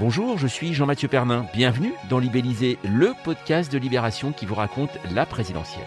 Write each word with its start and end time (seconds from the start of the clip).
Bonjour, 0.00 0.38
je 0.38 0.48
suis 0.48 0.74
Jean-Mathieu 0.74 1.06
Pernin. 1.06 1.46
Bienvenue 1.54 1.92
dans 2.10 2.18
Libellisé, 2.18 2.78
le 2.82 3.12
podcast 3.22 3.70
de 3.70 3.78
Libération 3.78 4.32
qui 4.32 4.44
vous 4.44 4.56
raconte 4.56 4.90
la 5.12 5.24
présidentielle. 5.24 5.86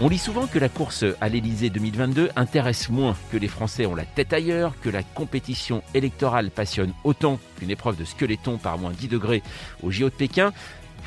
On 0.00 0.08
lit 0.08 0.18
souvent 0.18 0.48
que 0.48 0.58
la 0.58 0.68
course 0.68 1.04
à 1.20 1.28
l'Élysée 1.28 1.70
2022 1.70 2.30
intéresse 2.34 2.90
moins, 2.90 3.14
que 3.30 3.36
les 3.36 3.46
Français 3.46 3.86
ont 3.86 3.94
la 3.94 4.04
tête 4.04 4.32
ailleurs, 4.32 4.74
que 4.80 4.90
la 4.90 5.04
compétition 5.04 5.84
électorale 5.94 6.50
passionne 6.50 6.92
autant 7.04 7.38
qu'une 7.56 7.70
épreuve 7.70 7.96
de 7.96 8.04
squeletton 8.04 8.58
par 8.58 8.78
moins 8.78 8.90
10 8.90 9.06
degrés 9.06 9.44
au 9.84 9.92
JO 9.92 10.06
de 10.06 10.14
Pékin. 10.14 10.52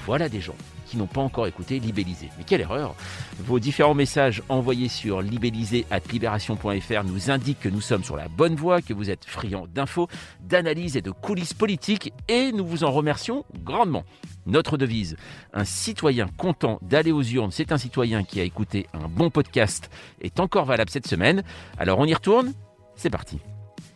Voilà 0.06 0.30
des 0.30 0.40
gens 0.40 0.56
n'ont 0.96 1.08
pas 1.08 1.22
encore 1.22 1.48
écouté 1.48 1.80
Libellisé. 1.80 2.30
Mais 2.38 2.44
quelle 2.44 2.62
erreur 2.62 2.96
Vos 3.40 3.60
différents 3.60 3.94
messages 3.94 4.42
envoyés 4.50 4.90
sur 4.90 5.22
libellisé.libération.fr 5.22 7.04
nous 7.06 7.32
indiquent 7.32 7.60
que 7.60 7.70
nous 7.70 7.82
sommes 7.82 8.04
sur 8.04 8.18
la 8.18 8.28
bonne 8.28 8.56
voie, 8.56 8.82
que 8.82 8.94
vous 8.94 9.10
êtes 9.10 9.26
friands 9.26 9.68
d'infos, 9.74 10.08
d'analyses 10.42 10.98
et 10.98 11.02
de 11.02 11.12
coulisses 11.12 11.54
politiques, 11.54 12.14
et 12.28 12.52
nous 12.52 12.66
vous 12.66 12.84
en 12.84 12.92
remercions 12.92 13.46
grandement. 13.64 14.04
Notre 14.46 14.78
devise, 14.78 15.18
un 15.54 15.66
citoyen 15.66 16.28
content 16.38 16.80
d'aller 16.82 17.12
aux 17.12 17.24
urnes, 17.24 17.52
c'est 17.52 17.72
un 17.72 17.78
citoyen 17.78 18.24
qui 18.24 18.40
a 18.40 18.44
écouté 18.44 18.88
un 18.94 19.08
bon 19.08 19.30
podcast, 19.30 19.90
est 20.22 20.40
encore 20.40 20.66
valable 20.66 20.92
cette 20.92 21.08
semaine. 21.08 21.44
Alors 21.78 22.00
on 22.00 22.06
y 22.06 22.14
retourne 22.14 22.54
C'est 22.96 23.10
parti 23.10 23.40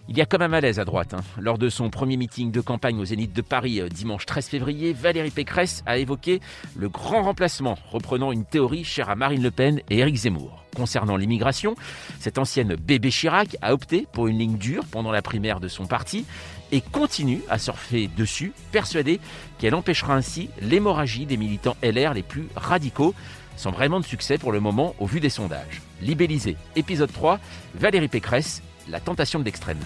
il 0.09 0.17
y 0.17 0.21
a 0.21 0.25
comme 0.25 0.41
un 0.41 0.47
malaise 0.47 0.79
à 0.79 0.85
droite. 0.85 1.13
Hein. 1.13 1.21
Lors 1.39 1.59
de 1.59 1.69
son 1.69 1.91
premier 1.91 2.17
meeting 2.17 2.52
de 2.52 2.61
campagne 2.61 2.99
au 2.99 3.05
Zénith 3.05 3.31
de 3.31 3.43
Paris 3.43 3.79
euh, 3.79 3.89
dimanche 3.89 4.25
13 4.25 4.47
février, 4.47 4.91
Valérie 4.91 5.29
Pécresse 5.29 5.83
a 5.85 5.99
évoqué 5.99 6.41
le 6.75 6.89
grand 6.89 7.21
remplacement, 7.21 7.77
reprenant 7.91 8.31
une 8.31 8.43
théorie 8.43 8.83
chère 8.83 9.11
à 9.11 9.15
Marine 9.15 9.43
Le 9.43 9.52
Pen 9.52 9.81
et 9.91 9.99
Éric 9.99 10.15
Zemmour. 10.15 10.65
Concernant 10.75 11.15
l'immigration, 11.15 11.75
cette 12.19 12.39
ancienne 12.39 12.75
bébé 12.75 13.11
Chirac 13.11 13.55
a 13.61 13.71
opté 13.71 14.07
pour 14.11 14.27
une 14.27 14.39
ligne 14.39 14.57
dure 14.57 14.83
pendant 14.89 15.11
la 15.11 15.21
primaire 15.21 15.59
de 15.59 15.67
son 15.67 15.85
parti 15.85 16.25
et 16.71 16.81
continue 16.81 17.41
à 17.47 17.59
surfer 17.59 18.09
dessus, 18.17 18.52
persuadée 18.71 19.19
qu'elle 19.59 19.75
empêchera 19.75 20.15
ainsi 20.15 20.49
l'hémorragie 20.59 21.27
des 21.27 21.37
militants 21.37 21.77
LR 21.83 22.15
les 22.15 22.23
plus 22.23 22.47
radicaux, 22.55 23.13
sans 23.57 23.71
vraiment 23.71 23.99
de 23.99 24.05
succès 24.05 24.39
pour 24.39 24.52
le 24.52 24.59
moment 24.59 24.95
au 24.99 25.05
vu 25.05 25.19
des 25.19 25.30
sondages. 25.30 25.83
Libellisé, 26.02 26.55
épisode 26.75 27.11
3, 27.11 27.39
Valérie 27.75 28.07
Pécresse 28.07 28.63
la 28.90 29.00
tentation 29.00 29.40
de 29.40 29.45
l'extrême. 29.45 29.80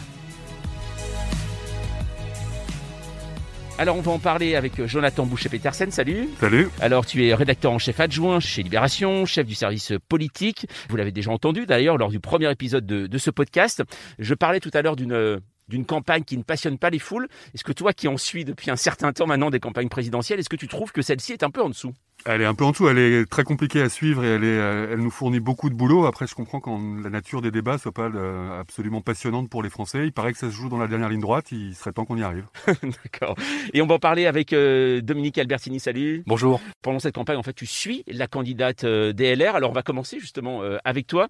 Alors 3.79 3.97
on 3.97 4.01
va 4.01 4.11
en 4.11 4.19
parler 4.19 4.55
avec 4.55 4.85
Jonathan 4.85 5.25
Boucher-Petersen, 5.25 5.89
salut 5.89 6.29
Salut 6.39 6.69
Alors 6.79 7.07
tu 7.07 7.25
es 7.25 7.33
rédacteur 7.33 7.71
en 7.71 7.79
chef 7.79 7.99
adjoint 7.99 8.39
chez 8.39 8.61
Libération, 8.61 9.25
chef 9.25 9.47
du 9.47 9.55
service 9.55 9.93
politique. 10.07 10.67
Vous 10.89 10.95
l'avez 10.95 11.11
déjà 11.11 11.31
entendu 11.31 11.65
d'ailleurs 11.65 11.97
lors 11.97 12.09
du 12.09 12.19
premier 12.19 12.51
épisode 12.51 12.85
de, 12.85 13.07
de, 13.07 13.17
ce 13.17 13.31
podcast. 13.31 13.81
Je 14.19 14.35
parlais 14.35 14.59
tout 14.59 14.69
à 14.73 14.83
l'heure 14.83 14.95
d'une 14.95 15.41
d'une 15.69 15.85
campagne 15.85 16.23
qui 16.23 16.37
ne 16.37 16.43
passionne 16.43 16.77
pas 16.77 16.89
les 16.89 16.99
foules. 16.99 17.27
Est-ce 17.53 17.63
que 17.63 17.71
toi 17.71 17.93
qui 17.93 18.07
en 18.07 18.17
suis 18.17 18.45
depuis 18.45 18.69
un 18.69 18.75
certain 18.75 19.11
temps 19.13 19.25
maintenant 19.25 19.49
des 19.49 19.59
campagnes 19.59 19.89
présidentielles, 19.89 20.39
est-ce 20.39 20.49
que 20.49 20.55
tu 20.55 20.67
trouves 20.67 20.91
que 20.91 21.01
celle-ci 21.01 21.33
est 21.33 21.43
un 21.43 21.49
peu 21.49 21.61
en 21.61 21.69
dessous? 21.69 21.93
Elle 22.25 22.41
est 22.41 22.45
un 22.45 22.53
peu 22.53 22.63
en 22.63 22.71
dessous, 22.71 22.87
elle 22.87 22.97
est 22.97 23.29
très 23.29 23.43
compliquée 23.43 23.81
à 23.81 23.89
suivre 23.89 24.23
et 24.23 24.29
elle, 24.29 24.43
est, 24.43 24.55
elle 24.93 24.99
nous 24.99 25.11
fournit 25.11 25.39
beaucoup 25.39 25.69
de 25.69 25.75
boulot. 25.75 26.05
Après, 26.05 26.27
je 26.27 26.35
comprends 26.35 26.59
quand 26.59 26.79
la 27.01 27.09
nature 27.09 27.41
des 27.41 27.51
débats 27.51 27.77
soit 27.77 27.91
pas 27.91 28.09
euh, 28.09 28.59
absolument 28.59 29.01
passionnante 29.01 29.49
pour 29.49 29.63
les 29.63 29.69
Français. 29.69 30.05
Il 30.05 30.13
paraît 30.13 30.31
que 30.31 30.39
ça 30.39 30.49
se 30.49 30.55
joue 30.55 30.69
dans 30.69 30.77
la 30.77 30.87
dernière 30.87 31.09
ligne 31.09 31.21
droite, 31.21 31.51
il 31.51 31.75
serait 31.75 31.91
temps 31.91 32.05
qu'on 32.05 32.17
y 32.17 32.23
arrive. 32.23 32.45
D'accord. 32.67 33.35
Et 33.73 33.81
on 33.81 33.87
va 33.87 33.95
en 33.95 33.99
parler 33.99 34.25
avec 34.25 34.53
euh, 34.53 35.01
Dominique 35.01 35.37
Albertini, 35.37 35.79
salut. 35.79 36.23
Bonjour. 36.25 36.61
Pendant 36.81 36.99
cette 36.99 37.15
campagne, 37.15 37.37
en 37.37 37.43
fait, 37.43 37.53
tu 37.53 37.65
suis 37.65 38.03
la 38.07 38.27
candidate 38.27 38.83
euh, 38.83 39.11
des 39.11 39.35
LR. 39.35 39.55
Alors, 39.55 39.71
on 39.71 39.73
va 39.73 39.83
commencer 39.83 40.19
justement 40.19 40.61
avec 40.83 41.07
toi. 41.07 41.27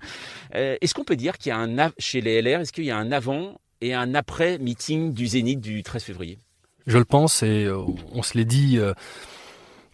est-ce 0.53 0.93
qu'on 0.93 1.03
peut 1.03 1.15
dire 1.15 1.37
qu'il 1.37 1.49
y 1.49 1.53
a 1.53 1.57
un, 1.57 1.91
chez 1.97 2.21
les 2.21 2.41
LR, 2.41 2.61
est-ce 2.61 2.71
qu'il 2.71 2.85
y 2.85 2.91
a 2.91 2.97
un 2.97 3.11
avant 3.11 3.59
et 3.81 3.93
un 3.93 4.13
après-meeting 4.13 5.13
du 5.13 5.27
Zénith 5.27 5.59
du 5.59 5.83
13 5.83 6.03
février? 6.03 6.37
Je 6.85 6.97
le 6.97 7.05
pense 7.05 7.43
et 7.43 7.67
on 8.13 8.23
se 8.23 8.37
l'est 8.37 8.45
dit 8.45 8.79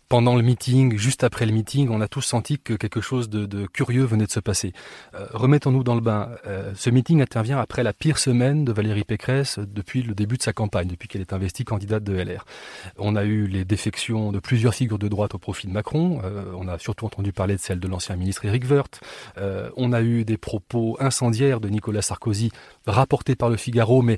pendant 0.10 0.36
le 0.36 0.42
meeting, 0.42 0.98
juste 0.98 1.24
après 1.24 1.46
le 1.46 1.52
meeting, 1.52 1.90
on 1.90 2.02
a 2.02 2.08
tous 2.08 2.24
senti 2.24 2.58
que 2.58 2.74
quelque 2.74 3.00
chose 3.00 3.30
de, 3.30 3.68
curieux 3.68 4.04
venait 4.04 4.26
de 4.26 4.32
se 4.32 4.40
passer. 4.40 4.74
Euh, 5.14 5.28
remettons-nous 5.34 5.84
dans 5.84 5.94
le 5.94 6.02
bain. 6.02 6.32
Euh, 6.48 6.74
ce 6.76 6.90
meeting 6.90 7.22
intervient 7.22 7.60
après 7.60 7.84
la 7.84 7.94
pire 7.94 8.18
semaine 8.18 8.66
de 8.66 8.72
Valérie 8.72 9.04
Pécresse 9.04 9.60
depuis 9.60 10.02
le 10.02 10.16
début 10.16 10.38
de 10.38 10.42
sa 10.42 10.52
campagne, 10.52 10.88
depuis 10.88 11.08
qu'elle 11.08 11.22
est 11.22 11.32
investie 11.32 11.64
candidate 11.64 12.04
de 12.04 12.14
LR. 12.14 12.46
On 12.98 13.16
a 13.16 13.24
eu 13.24 13.46
les 13.46 13.66
défections 13.66 14.32
de 14.32 14.40
plusieurs 14.40 14.74
figures 14.74 14.98
de 14.98 15.08
droite 15.08 15.36
au 15.36 15.38
profit 15.38 15.68
de 15.68 15.74
Macron. 15.74 16.22
Euh, 16.24 16.44
on 16.58 16.68
a 16.68 16.80
surtout 16.80 17.06
entendu 17.06 17.32
parler 17.32 17.56
de 17.56 17.62
celle 17.62 17.80
de 17.80 17.88
l'ancien 17.88 18.16
ministre 18.16 18.44
Éric 18.46 18.66
Woerth. 18.70 19.02
on 19.78 19.94
a 19.94 20.02
eu 20.02 20.26
des 20.26 20.38
propos 20.38 20.98
incendiaires 21.00 21.60
de 21.60 21.70
Nicolas 21.70 22.02
Sarkozy 22.02 22.52
rapportés 22.88 23.36
par 23.36 23.50
le 23.50 23.58
Figaro, 23.58 24.02
mais 24.02 24.18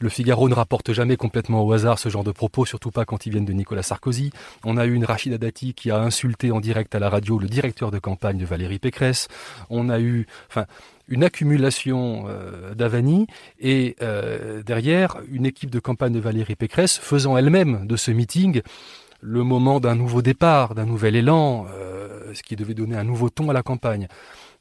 le 0.00 0.08
Figaro 0.08 0.48
ne 0.48 0.54
rapporte 0.54 0.92
jamais 0.92 1.16
complètement 1.16 1.64
au 1.64 1.72
hasard 1.72 1.98
ce 1.98 2.08
genre 2.08 2.24
de 2.24 2.30
propos, 2.30 2.64
surtout 2.64 2.90
pas 2.90 3.04
quand 3.04 3.26
ils 3.26 3.30
viennent 3.30 3.44
de 3.44 3.52
Nicolas 3.52 3.82
Sarkozy. 3.82 4.30
On 4.64 4.76
a 4.76 4.86
eu 4.86 4.94
une 4.94 5.04
Rachida 5.04 5.38
Dati 5.38 5.74
qui 5.74 5.90
a 5.90 5.98
insulté 5.98 6.50
en 6.50 6.60
direct 6.60 6.94
à 6.94 6.98
la 6.98 7.08
radio 7.08 7.38
le 7.38 7.48
directeur 7.48 7.90
de 7.90 7.98
campagne 7.98 8.38
de 8.38 8.44
Valérie 8.44 8.78
Pécresse. 8.78 9.28
On 9.70 9.88
a 9.88 10.00
eu, 10.00 10.26
enfin, 10.48 10.66
une 11.08 11.24
accumulation 11.24 12.24
euh, 12.28 12.74
d'Avani 12.74 13.26
et 13.60 13.96
euh, 14.02 14.62
derrière 14.62 15.18
une 15.30 15.46
équipe 15.46 15.70
de 15.70 15.78
campagne 15.78 16.12
de 16.12 16.20
Valérie 16.20 16.56
Pécresse 16.56 16.98
faisant 16.98 17.36
elle-même 17.36 17.86
de 17.86 17.96
ce 17.96 18.10
meeting 18.10 18.62
le 19.20 19.42
moment 19.42 19.80
d'un 19.80 19.94
nouveau 19.94 20.22
départ, 20.22 20.74
d'un 20.74 20.84
nouvel 20.84 21.16
élan, 21.16 21.66
euh, 21.74 22.34
ce 22.34 22.42
qui 22.42 22.56
devait 22.56 22.74
donner 22.74 22.96
un 22.96 23.04
nouveau 23.04 23.30
ton 23.30 23.48
à 23.50 23.52
la 23.52 23.62
campagne. 23.62 24.08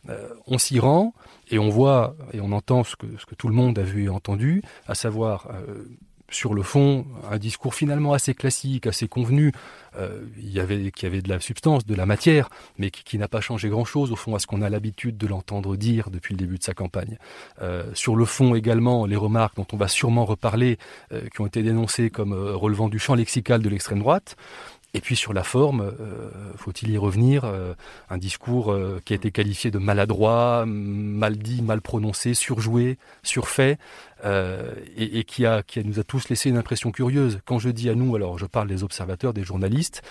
Euh, 0.09 0.29
on 0.47 0.57
s'y 0.57 0.79
rend 0.79 1.13
et 1.49 1.59
on 1.59 1.69
voit 1.69 2.15
et 2.33 2.41
on 2.41 2.51
entend 2.51 2.83
ce 2.83 2.95
que, 2.95 3.35
tout 3.37 3.47
le 3.47 3.55
monde 3.55 3.77
a 3.79 3.83
vu 3.83 4.05
et 4.05 4.09
entendu, 4.09 4.61
à 4.87 4.95
savoir 4.95 5.47
euh, 5.51 5.85
sur 6.29 6.53
le 6.53 6.63
fond 6.63 7.05
un 7.29 7.37
discours 7.37 7.75
finalement 7.75 8.13
assez 8.13 8.33
classique, 8.33 8.87
assez 8.87 9.07
convenu, 9.07 9.51
euh, 9.97 10.25
il 10.37 10.51
y 10.51 10.59
avait, 10.59 10.91
qui 10.91 11.05
avait 11.05 11.21
de 11.21 11.29
la 11.29 11.39
substance, 11.39 11.85
de 11.85 11.95
la 11.95 12.05
matière, 12.05 12.49
mais 12.77 12.91
qui, 12.91 13.17
n'a 13.17 13.27
pas 13.27 13.41
changé 13.41 13.69
grand-chose 13.69 14.11
au 14.11 14.15
fond 14.15 14.35
à 14.35 14.39
ce 14.39 14.47
qu'on 14.47 14.61
a 14.61 14.69
l'habitude 14.69 15.17
de 15.17 15.27
l'entendre 15.27 15.75
dire 15.75 16.09
depuis 16.09 16.33
le 16.33 16.39
début 16.39 16.57
de 16.57 16.63
sa 16.63 16.73
campagne. 16.73 17.17
sur 17.93 18.15
le 18.15 18.25
fond 18.25 18.55
également, 18.55 19.05
les 19.05 19.15
remarques 19.15 19.55
dont 19.55 19.67
on 19.71 19.77
va 19.77 19.87
sûrement 19.87 20.25
reparler, 20.25 20.77
qui 21.11 21.41
ont 21.41 21.45
été 21.45 21.63
dénoncées 21.63 22.09
comme 22.09 22.33
relevant 22.33 22.89
du 22.89 22.99
champ 22.99 23.15
lexical 23.15 23.61
de 23.61 23.69
l'extrême 23.69 23.99
droite. 23.99 24.35
Et 24.95 25.01
puis 25.01 25.17
sur 25.17 25.33
la 25.33 25.43
forme, 25.43 25.81
euh, 25.81 26.29
faut-il 26.55 26.89
y 26.89 26.97
revenir, 26.97 27.43
euh, 27.43 27.73
un 28.09 28.17
discours 28.17 28.71
euh, 28.71 29.01
qui 29.03 29.11
a 29.11 29.17
été 29.17 29.29
qualifié 29.29 29.69
de 29.69 29.77
maladroit, 29.77 30.63
mal 30.65 31.37
dit, 31.37 31.61
mal 31.61 31.81
prononcé, 31.81 32.33
surjoué, 32.33 32.97
surfait, 33.21 33.77
et, 34.97 35.23
qui, 35.25 35.43
nous 35.83 35.99
a 35.99 36.03
tous 36.03 36.29
laissé 36.29 36.49
une 36.49 36.57
impression 36.57 36.91
curieuse. 36.91 37.39
Quand 37.43 37.59
je 37.59 37.69
dis 37.69 37.89
à 37.89 37.95
nous, 37.95 38.15
alors 38.15 38.39
je 38.39 38.45
parle 38.45 38.69
des 38.69 38.83
observateurs, 38.83 39.33
des 39.33 39.43
journalistes, 39.43 40.01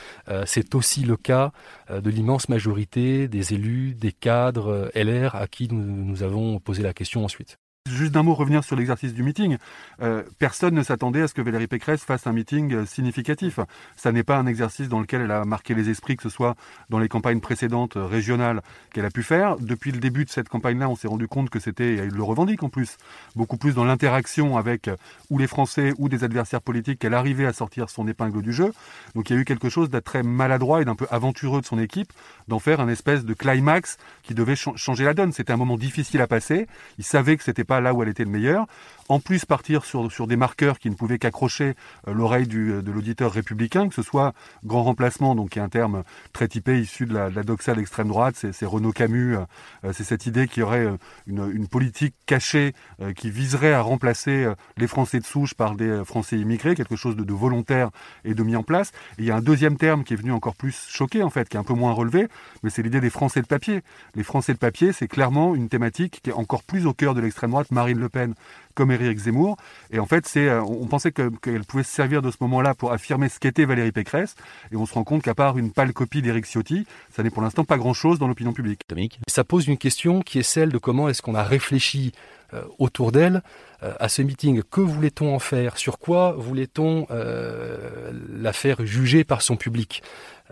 c'est 0.47 0.77
aussi 0.77 1.01
le 1.01 1.17
cas 1.17 1.51
de 1.91 2.11
l'immense 2.11 2.49
majorité 2.49 3.27
des 3.27 3.55
élus, 3.55 3.95
des 3.95 4.13
cadres 4.13 4.93
LR 4.95 5.35
à 5.35 5.49
qui 5.49 5.67
nous 5.69 6.23
avons 6.23 6.61
posé 6.61 6.85
la 6.85 6.93
question 6.93 7.25
ensuite. 7.25 7.59
Juste 7.91 8.13
d'un 8.13 8.23
mot, 8.23 8.33
revenir 8.33 8.65
sur 8.65 8.77
l'exercice 8.77 9.13
du 9.13 9.23
meeting. 9.23 9.59
Euh, 10.01 10.23
personne 10.39 10.75
ne 10.75 10.83
s'attendait 10.83 11.21
à 11.21 11.29
ce 11.29 11.35
que 11.35 11.43
Valérie 11.43 11.67
Pécresse 11.67 12.03
fasse 12.03 12.27
un 12.27 12.33
meeting 12.33 12.73
euh, 12.73 12.87
significatif. 12.87 13.61
Ça 13.95 14.11
n'est 14.11 14.23
pas 14.23 14.39
un 14.39 14.47
exercice 14.47 14.89
dans 14.89 15.01
lequel 15.01 15.21
elle 15.21 15.31
a 15.31 15.45
marqué 15.45 15.75
les 15.75 15.91
esprits, 15.91 16.17
que 16.17 16.23
ce 16.23 16.31
soit 16.31 16.57
dans 16.89 16.99
les 16.99 17.11
campagnes 17.11 17.41
précédentes 17.41 17.99
euh, 17.99 18.07
régionales 18.07 18.63
qu'elle 18.95 19.05
a 19.05 19.11
pu 19.11 19.23
faire. 19.23 19.59
Depuis 19.59 19.93
le 19.93 19.99
début 19.99 20.25
de 20.25 20.31
cette 20.31 20.49
campagne-là, 20.49 20.89
on 20.89 20.97
s'est 20.97 21.09
rendu 21.09 21.29
compte 21.29 21.51
que 21.51 21.61
c'était, 21.61 21.97
elle 21.97 22.09
le 22.09 22.23
revendique 22.23 22.63
en 22.63 22.71
plus, 22.71 22.97
beaucoup 23.37 23.59
plus 23.59 23.75
dans 23.75 23.85
l'interaction 23.85 24.57
avec 24.57 24.89
ou 25.29 25.37
les 25.37 25.47
Français 25.47 25.93
ou 25.99 26.09
des 26.09 26.25
adversaires 26.25 26.63
politiques 26.63 27.01
qu'elle 27.01 27.13
arrivait 27.13 27.45
à 27.45 27.53
sortir 27.53 27.91
son 27.91 28.09
épingle 28.09 28.41
du 28.41 28.55
jeu. 28.55 28.73
Donc 29.15 29.29
il 29.29 29.35
y 29.35 29.37
a 29.37 29.43
eu 29.43 29.45
quelque 29.45 29.69
chose 29.69 29.91
d'être 29.91 30.05
très 30.05 30.23
maladroit 30.23 30.81
et 30.81 30.87
d'un 30.87 30.97
peu 30.97 31.07
aventureux 31.11 31.61
de 31.61 31.67
son 31.67 31.79
équipe 31.79 32.15
d'en 32.49 32.61
faire 32.61 32.81
un 32.81 32.89
espèce 32.89 33.27
de 33.27 33.35
climax 33.35 33.99
qui 34.23 34.33
devait 34.33 34.57
changer 34.57 35.05
la 35.05 35.13
donne. 35.13 35.33
C'était 35.33 35.53
un 35.53 35.59
moment 35.59 35.77
difficile 35.77 36.23
à 36.23 36.27
passer. 36.27 36.67
Il 36.97 37.05
savait 37.05 37.37
que 37.37 37.45
c'était 37.45 37.63
pas 37.63 37.74
là 37.81 37.95
où 37.95 38.03
elle 38.03 38.09
était 38.09 38.25
le 38.25 38.31
meilleure, 38.31 38.67
en 39.09 39.21
plus 39.21 39.45
partir 39.45 39.85
sur, 39.85 40.11
sur 40.11 40.27
des 40.27 40.37
marqueurs 40.37 40.79
qui 40.79 40.91
ne 40.91 40.95
pouvaient 40.95 41.19
qu'accrocher 41.19 41.75
euh, 42.09 42.15
l'oreille 42.15 42.47
de 42.47 42.91
l'auditeur 42.91 43.33
républicain, 43.33 43.89
que 43.89 43.95
ce 43.95 44.03
soit 44.03 44.33
grand 44.65 44.83
remplacement, 44.83 45.35
donc 45.35 45.51
qui 45.51 45.59
est 45.59 45.63
un 45.63 45.69
terme 45.69 46.05
très 46.33 46.49
typé 46.49 46.81
issu 46.81 47.07
de 47.07 47.15
la, 47.15 47.31
de 47.31 47.35
la 47.35 47.43
doxa 47.43 47.75
d'extrême 47.75 48.09
droite, 48.09 48.35
c'est 48.37 48.67
Renaud 48.67 48.93
Camus, 48.93 49.37
euh, 49.37 49.93
c'est 49.93 50.05
cette 50.05 50.27
idée 50.27 50.49
qu'il 50.49 50.61
y 50.61 50.63
aurait 50.63 50.87
euh, 50.87 50.97
une, 51.27 51.51
une 51.53 51.69
politique 51.69 52.15
cachée 52.27 52.75
qui 53.17 53.31
viserait 53.31 53.73
à 53.73 53.81
remplacer 53.81 54.47
les 54.77 54.87
Français 54.87 55.19
de 55.19 55.25
souche 55.25 55.55
par 55.55 55.75
des 55.75 56.03
Français 56.05 56.39
immigrés, 56.39 56.75
quelque 56.75 56.97
chose 56.97 57.17
de, 57.17 57.33
volontaire 57.33 57.91
et 58.25 58.35
de 58.35 58.43
mis 58.43 58.57
en 58.57 58.63
place. 58.63 58.93
Il 59.19 59.25
y 59.25 59.31
a 59.31 59.37
un 59.37 59.41
deuxième 59.41 59.77
terme 59.77 60.05
qui 60.05 60.15
est 60.15 60.17
venu 60.17 60.33
encore 60.33 60.55
plus 60.55 60.89
choquer, 60.89 61.23
en 61.23 61.31
fait, 61.31 61.49
qui 61.49 61.57
est 61.57 61.61
un 61.61 61.65
peu 61.65 61.75
moins 61.75 61.93
relevé, 61.93 62.29
mais 62.63 62.71
c'est 62.71 62.83
l'idée 62.83 63.01
des 63.01 63.11
Français 63.11 63.43
de 63.43 63.47
papier. 63.47 63.83
Les 64.15 64.23
Français 64.23 64.55
de 64.55 64.59
papier, 64.59 64.93
c'est 64.93 65.09
clairement 65.09 65.55
une 65.55 65.69
thématique 65.69 66.21
qui 66.23 66.31
est 66.31 66.35
encore 66.35 66.63
plus 66.63 66.87
au 66.87 66.95
cœur 66.95 67.15
de 67.15 67.21
l'extrême 67.21 67.51
droite. 67.51 67.64
Marine 67.71 67.99
Le 67.99 68.09
Pen 68.09 68.35
comme 68.75 68.91
Éric 68.91 69.19
Zemmour. 69.19 69.57
Et 69.91 69.99
en 69.99 70.07
fait, 70.07 70.31
euh, 70.37 70.61
on 70.61 70.87
pensait 70.87 71.13
qu'elle 71.13 71.65
pouvait 71.65 71.83
se 71.83 71.93
servir 71.93 72.23
de 72.23 72.31
ce 72.31 72.37
moment-là 72.41 72.75
pour 72.75 72.93
affirmer 72.93 73.29
ce 73.29 73.39
qu'était 73.39 73.65
Valérie 73.65 73.93
Pécresse. 73.93 74.35
Et 74.73 74.77
on 74.77 74.87
se 74.87 74.95
rend 74.95 75.05
compte 75.05 75.23
qu'à 75.23 75.35
part 75.35 75.59
une 75.59 75.73
pâle 75.73 75.93
copie 75.93 76.23
d'Éric 76.23 76.47
Ciotti, 76.47 76.87
ça 77.15 77.23
n'est 77.23 77.31
pour 77.31 77.43
l'instant 77.43 77.65
pas 77.65 77.79
grand-chose 77.79 78.19
dans 78.19 78.29
l'opinion 78.29 78.53
publique. 78.53 78.83
Ça 79.29 79.45
pose 79.45 79.69
une 79.69 79.79
question 79.79 80.21
qui 80.21 80.39
est 80.39 80.43
celle 80.43 80.71
de 80.71 80.79
comment 80.79 81.09
est-ce 81.09 81.23
qu'on 81.23 81.35
a 81.35 81.45
réfléchi 81.45 82.13
euh, 82.53 82.63
autour 82.79 83.13
d'elle 83.13 83.43
euh, 83.83 83.95
à 84.01 84.09
ce 84.09 84.23
meeting. 84.23 84.63
Que 84.63 84.81
voulait-on 84.81 85.35
en 85.35 85.39
faire? 85.39 85.79
Sur 85.79 85.99
quoi 85.99 86.33
voulait-on 86.33 87.07
la 87.11 88.53
faire 88.53 88.85
juger 88.85 89.25
par 89.25 89.43
son 89.43 89.57
public? 89.57 90.03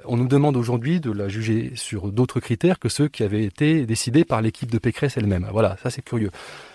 On 0.04 0.16
nous 0.16 0.26
demande 0.26 0.56
aujourd'hui 0.56 1.00
de 1.00 1.10
la 1.10 1.28
juger 1.28 1.72
sur 1.74 2.10
d'autres 2.10 2.40
critères 2.40 2.78
que 2.78 2.88
ceux 2.88 3.08
qui 3.08 3.22
avaient 3.22 3.44
été 3.44 3.86
décidés 3.86 4.24
par 4.24 4.40
l'équipe 4.40 4.70
de 4.70 4.78
Pécresse 4.78 5.16
elle-même. 5.16 5.48
Voilà, 5.52 5.76
ça 5.82 5.90
c'est 5.90 6.02
curieux. 6.02 6.30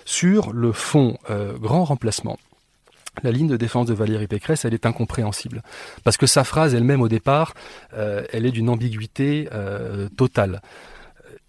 Sur 0.06 0.54
le 0.54 0.72
fond 0.72 1.18
euh, 1.30 1.58
grand 1.58 1.84
remplacement, 1.84 2.38
la 3.24 3.32
ligne 3.32 3.48
de 3.48 3.58
défense 3.58 3.88
de 3.88 3.94
Valérie 3.94 4.28
Pécresse, 4.28 4.66
elle 4.66 4.74
est 4.74 4.86
incompréhensible. 4.86 5.64
Parce 6.04 6.18
que 6.18 6.28
sa 6.28 6.44
phrase 6.44 6.76
elle-même 6.76 7.02
au 7.02 7.08
départ, 7.08 7.54
euh, 7.94 8.24
elle 8.32 8.46
est 8.46 8.52
d'une 8.52 8.70
ambiguïté 8.70 9.50
euh, 9.52 10.10
totale. 10.10 10.62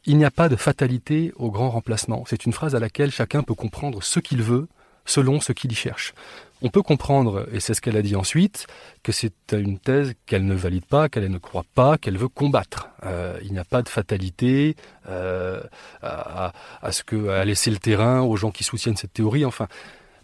Il 0.06 0.16
n'y 0.16 0.24
a 0.24 0.30
pas 0.30 0.48
de 0.48 0.56
fatalité 0.56 1.32
au 1.36 1.50
grand 1.50 1.68
remplacement. 1.68 2.24
C'est 2.26 2.46
une 2.46 2.52
phrase 2.52 2.74
à 2.74 2.80
laquelle 2.80 3.10
chacun 3.10 3.42
peut 3.42 3.54
comprendre 3.54 4.02
ce 4.02 4.20
qu'il 4.20 4.42
veut 4.42 4.68
selon 5.08 5.40
ce 5.40 5.52
qu'il 5.52 5.72
y 5.72 5.74
cherche. 5.74 6.14
On 6.60 6.70
peut 6.70 6.82
comprendre, 6.82 7.46
et 7.52 7.60
c'est 7.60 7.72
ce 7.72 7.80
qu'elle 7.80 7.96
a 7.96 8.02
dit 8.02 8.16
ensuite, 8.16 8.66
que 9.04 9.12
c'est 9.12 9.32
une 9.52 9.78
thèse 9.78 10.14
qu'elle 10.26 10.44
ne 10.44 10.54
valide 10.54 10.84
pas, 10.84 11.08
qu'elle 11.08 11.30
ne 11.30 11.38
croit 11.38 11.64
pas, 11.74 11.98
qu'elle 11.98 12.18
veut 12.18 12.28
combattre. 12.28 12.88
Euh, 13.04 13.38
il 13.44 13.52
n'y 13.52 13.60
a 13.60 13.64
pas 13.64 13.82
de 13.82 13.88
fatalité 13.88 14.74
euh, 15.08 15.60
ce 16.02 17.02
que 17.04 17.28
à 17.28 17.44
laisser 17.44 17.70
le 17.70 17.78
terrain 17.78 18.22
aux 18.22 18.36
gens 18.36 18.50
qui 18.50 18.64
soutiennent 18.64 18.96
cette 18.96 19.12
théorie. 19.12 19.44
Enfin, 19.44 19.68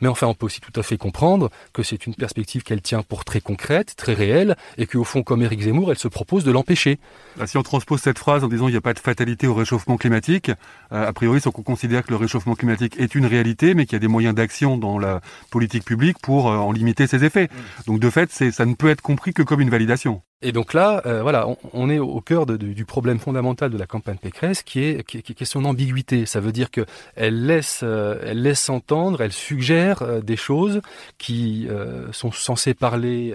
mais 0.00 0.08
enfin, 0.08 0.26
on 0.26 0.34
peut 0.34 0.46
aussi 0.46 0.60
tout 0.60 0.78
à 0.78 0.82
fait 0.82 0.96
comprendre 0.96 1.50
que 1.72 1.82
c'est 1.82 2.06
une 2.06 2.14
perspective 2.14 2.62
qu'elle 2.62 2.82
tient 2.82 3.02
pour 3.02 3.24
très 3.24 3.40
concrète, 3.40 3.94
très 3.96 4.14
réelle, 4.14 4.56
et 4.78 4.86
qu'au 4.86 5.04
fond, 5.04 5.22
comme 5.22 5.42
Éric 5.42 5.62
Zemmour, 5.62 5.90
elle 5.90 5.98
se 5.98 6.08
propose 6.08 6.44
de 6.44 6.52
l'empêcher. 6.52 6.98
Bah, 7.36 7.46
si 7.46 7.56
on 7.56 7.62
transpose 7.62 8.00
cette 8.00 8.18
phrase 8.18 8.44
en 8.44 8.48
disant 8.48 8.68
il 8.68 8.72
n'y 8.72 8.76
a 8.76 8.82
pas 8.82 8.94
de 8.94 8.98
fatalité 8.98 9.46
au 9.46 9.54
réchauffement 9.54 9.96
climatique, 9.96 10.50
euh, 10.92 11.08
a 11.08 11.12
priori, 11.12 11.40
c'est 11.40 11.50
qu'on 11.52 11.62
considère 11.62 12.04
que 12.04 12.10
le 12.10 12.16
réchauffement 12.16 12.54
climatique 12.54 12.98
est 12.98 13.14
une 13.14 13.26
réalité, 13.26 13.74
mais 13.74 13.86
qu'il 13.86 13.94
y 13.94 13.96
a 13.96 14.00
des 14.00 14.08
moyens 14.08 14.34
d'action 14.34 14.76
dans 14.76 14.98
la 14.98 15.20
politique 15.50 15.84
publique 15.84 16.18
pour 16.20 16.50
euh, 16.50 16.56
en 16.56 16.72
limiter 16.72 17.06
ses 17.06 17.24
effets. 17.24 17.44
Mmh. 17.44 17.82
Donc 17.86 18.00
de 18.00 18.10
fait, 18.10 18.30
ça 18.30 18.66
ne 18.66 18.74
peut 18.74 18.88
être 18.88 19.02
compris 19.02 19.32
que 19.32 19.42
comme 19.42 19.60
une 19.60 19.70
validation. 19.70 20.22
Et 20.44 20.52
donc 20.52 20.74
là, 20.74 21.00
euh, 21.06 21.22
voilà, 21.22 21.46
on, 21.72 21.88
est 21.88 21.98
au 21.98 22.20
cœur 22.20 22.44
du 22.44 22.84
problème 22.84 23.18
fondamental 23.18 23.70
de 23.70 23.78
la 23.78 23.86
campagne 23.86 24.18
Pécresse, 24.18 24.62
qui 24.62 24.84
est, 24.84 25.02
qui, 25.02 25.46
son 25.46 25.64
ambiguïté. 25.64 26.26
Ça 26.26 26.38
veut 26.38 26.52
dire 26.52 26.70
que 26.70 26.84
elle 27.16 27.46
laisse, 27.46 27.80
euh, 27.82 28.18
elle 28.22 28.42
laisse 28.42 28.68
entendre, 28.68 29.22
elle 29.22 29.32
suggère 29.32 30.02
euh, 30.02 30.20
des 30.20 30.36
choses 30.36 30.82
qui 31.16 31.66
sont 32.12 32.30
censées 32.30 32.74
parler 32.74 33.34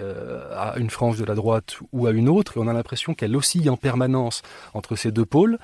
à 0.54 0.74
une 0.78 0.90
frange 0.90 1.18
de 1.18 1.24
la 1.24 1.34
droite 1.34 1.78
ou 1.92 2.06
à 2.06 2.12
une 2.12 2.28
autre, 2.28 2.56
et 2.56 2.60
on 2.60 2.68
a 2.68 2.72
l'impression 2.72 3.14
qu'elle 3.14 3.34
oscille 3.34 3.68
en 3.68 3.76
permanence 3.76 4.42
entre 4.72 4.94
ces 4.94 5.10
deux 5.10 5.24
pôles, 5.24 5.58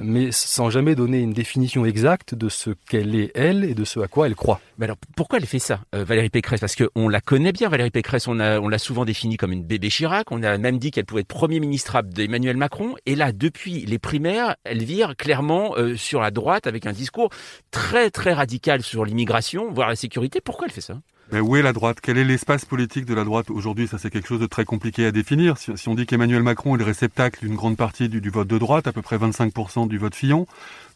mais 0.00 0.32
sans 0.32 0.70
jamais 0.70 0.96
donner 0.96 1.20
une 1.20 1.32
définition 1.32 1.84
exacte 1.84 2.34
de 2.34 2.48
ce 2.48 2.70
qu'elle 2.88 3.14
est 3.14 3.30
elle 3.34 3.64
et 3.64 3.74
de 3.74 3.84
ce 3.84 4.00
à 4.00 4.08
quoi 4.08 4.26
elle 4.26 4.34
croit. 4.34 4.60
Alors 4.80 4.96
pourquoi 5.16 5.38
elle 5.38 5.46
fait 5.46 5.58
ça, 5.58 5.80
Valérie 5.92 6.30
Pécresse? 6.30 6.60
Parce 6.60 6.74
qu'on 6.76 7.08
la 7.08 7.20
connaît 7.20 7.52
bien, 7.52 7.68
Valérie 7.68 7.90
Pécresse. 7.90 8.26
On 8.26 8.34
l'a 8.34 8.78
souvent 8.78 9.04
définie 9.04 9.36
comme 9.36 9.52
une 9.52 9.64
bébé 9.64 9.88
Chirac. 9.88 10.32
On 10.32 10.42
a 10.42 10.56
a 10.56 10.58
même 10.58 10.78
dit 10.78 10.90
qu'elle 10.90 11.04
pouvait 11.04 11.20
être 11.20 11.28
Premier 11.28 11.60
ministre 11.60 12.02
d'Emmanuel 12.02 12.56
Macron. 12.56 12.94
Et 13.04 13.14
là, 13.14 13.32
depuis 13.32 13.84
les 13.84 13.98
primaires, 13.98 14.56
elle 14.64 14.82
vire 14.82 15.14
clairement 15.16 15.76
euh, 15.76 15.96
sur 15.96 16.20
la 16.20 16.30
droite 16.30 16.66
avec 16.66 16.86
un 16.86 16.92
discours 16.92 17.30
très 17.70 18.10
très 18.10 18.32
radical 18.32 18.82
sur 18.82 19.04
l'immigration, 19.04 19.70
voire 19.70 19.88
la 19.88 19.96
sécurité. 19.96 20.40
Pourquoi 20.40 20.66
elle 20.66 20.72
fait 20.72 20.80
ça? 20.80 21.00
Mais 21.32 21.40
où 21.40 21.56
est 21.56 21.62
la 21.62 21.72
droite? 21.72 21.98
Quel 22.00 22.18
est 22.18 22.24
l'espace 22.24 22.64
politique 22.64 23.04
de 23.04 23.14
la 23.14 23.24
droite 23.24 23.50
aujourd'hui? 23.50 23.88
Ça, 23.88 23.98
c'est 23.98 24.10
quelque 24.10 24.28
chose 24.28 24.40
de 24.40 24.46
très 24.46 24.64
compliqué 24.64 25.06
à 25.06 25.10
définir. 25.10 25.56
Si, 25.58 25.88
on 25.88 25.94
dit 25.94 26.06
qu'Emmanuel 26.06 26.42
Macron 26.42 26.76
est 26.76 26.78
le 26.78 26.84
réceptacle 26.84 27.40
d'une 27.44 27.56
grande 27.56 27.76
partie 27.76 28.08
du, 28.08 28.30
vote 28.30 28.46
de 28.46 28.58
droite, 28.58 28.86
à 28.86 28.92
peu 28.92 29.02
près 29.02 29.18
25% 29.18 29.88
du 29.88 29.98
vote 29.98 30.14
Fillon, 30.14 30.46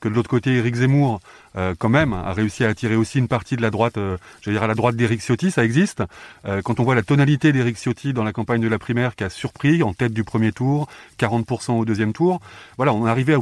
que 0.00 0.08
de 0.08 0.14
l'autre 0.14 0.30
côté, 0.30 0.54
Éric 0.56 0.76
Zemmour, 0.76 1.20
euh, 1.56 1.74
quand 1.76 1.88
même, 1.88 2.12
a 2.12 2.32
réussi 2.32 2.64
à 2.64 2.68
attirer 2.68 2.94
aussi 2.94 3.18
une 3.18 3.26
partie 3.26 3.56
de 3.56 3.62
la 3.62 3.70
droite, 3.70 3.98
euh, 3.98 4.18
dire 4.46 4.62
à 4.62 4.68
la 4.68 4.74
droite 4.74 4.94
d'Éric 4.94 5.20
Ciotti, 5.20 5.50
ça 5.50 5.64
existe. 5.64 6.04
Euh, 6.46 6.62
quand 6.62 6.78
on 6.78 6.84
voit 6.84 6.94
la 6.94 7.02
tonalité 7.02 7.52
d'Éric 7.52 7.76
Ciotti 7.76 8.12
dans 8.12 8.24
la 8.24 8.32
campagne 8.32 8.60
de 8.60 8.68
la 8.68 8.78
primaire 8.78 9.16
qui 9.16 9.24
a 9.24 9.30
surpris, 9.30 9.82
en 9.82 9.94
tête 9.94 10.12
du 10.12 10.22
premier 10.22 10.52
tour, 10.52 10.86
40% 11.18 11.72
au 11.72 11.84
deuxième 11.84 12.12
tour, 12.12 12.40
voilà, 12.76 12.94
on 12.94 13.04
arrivé 13.04 13.36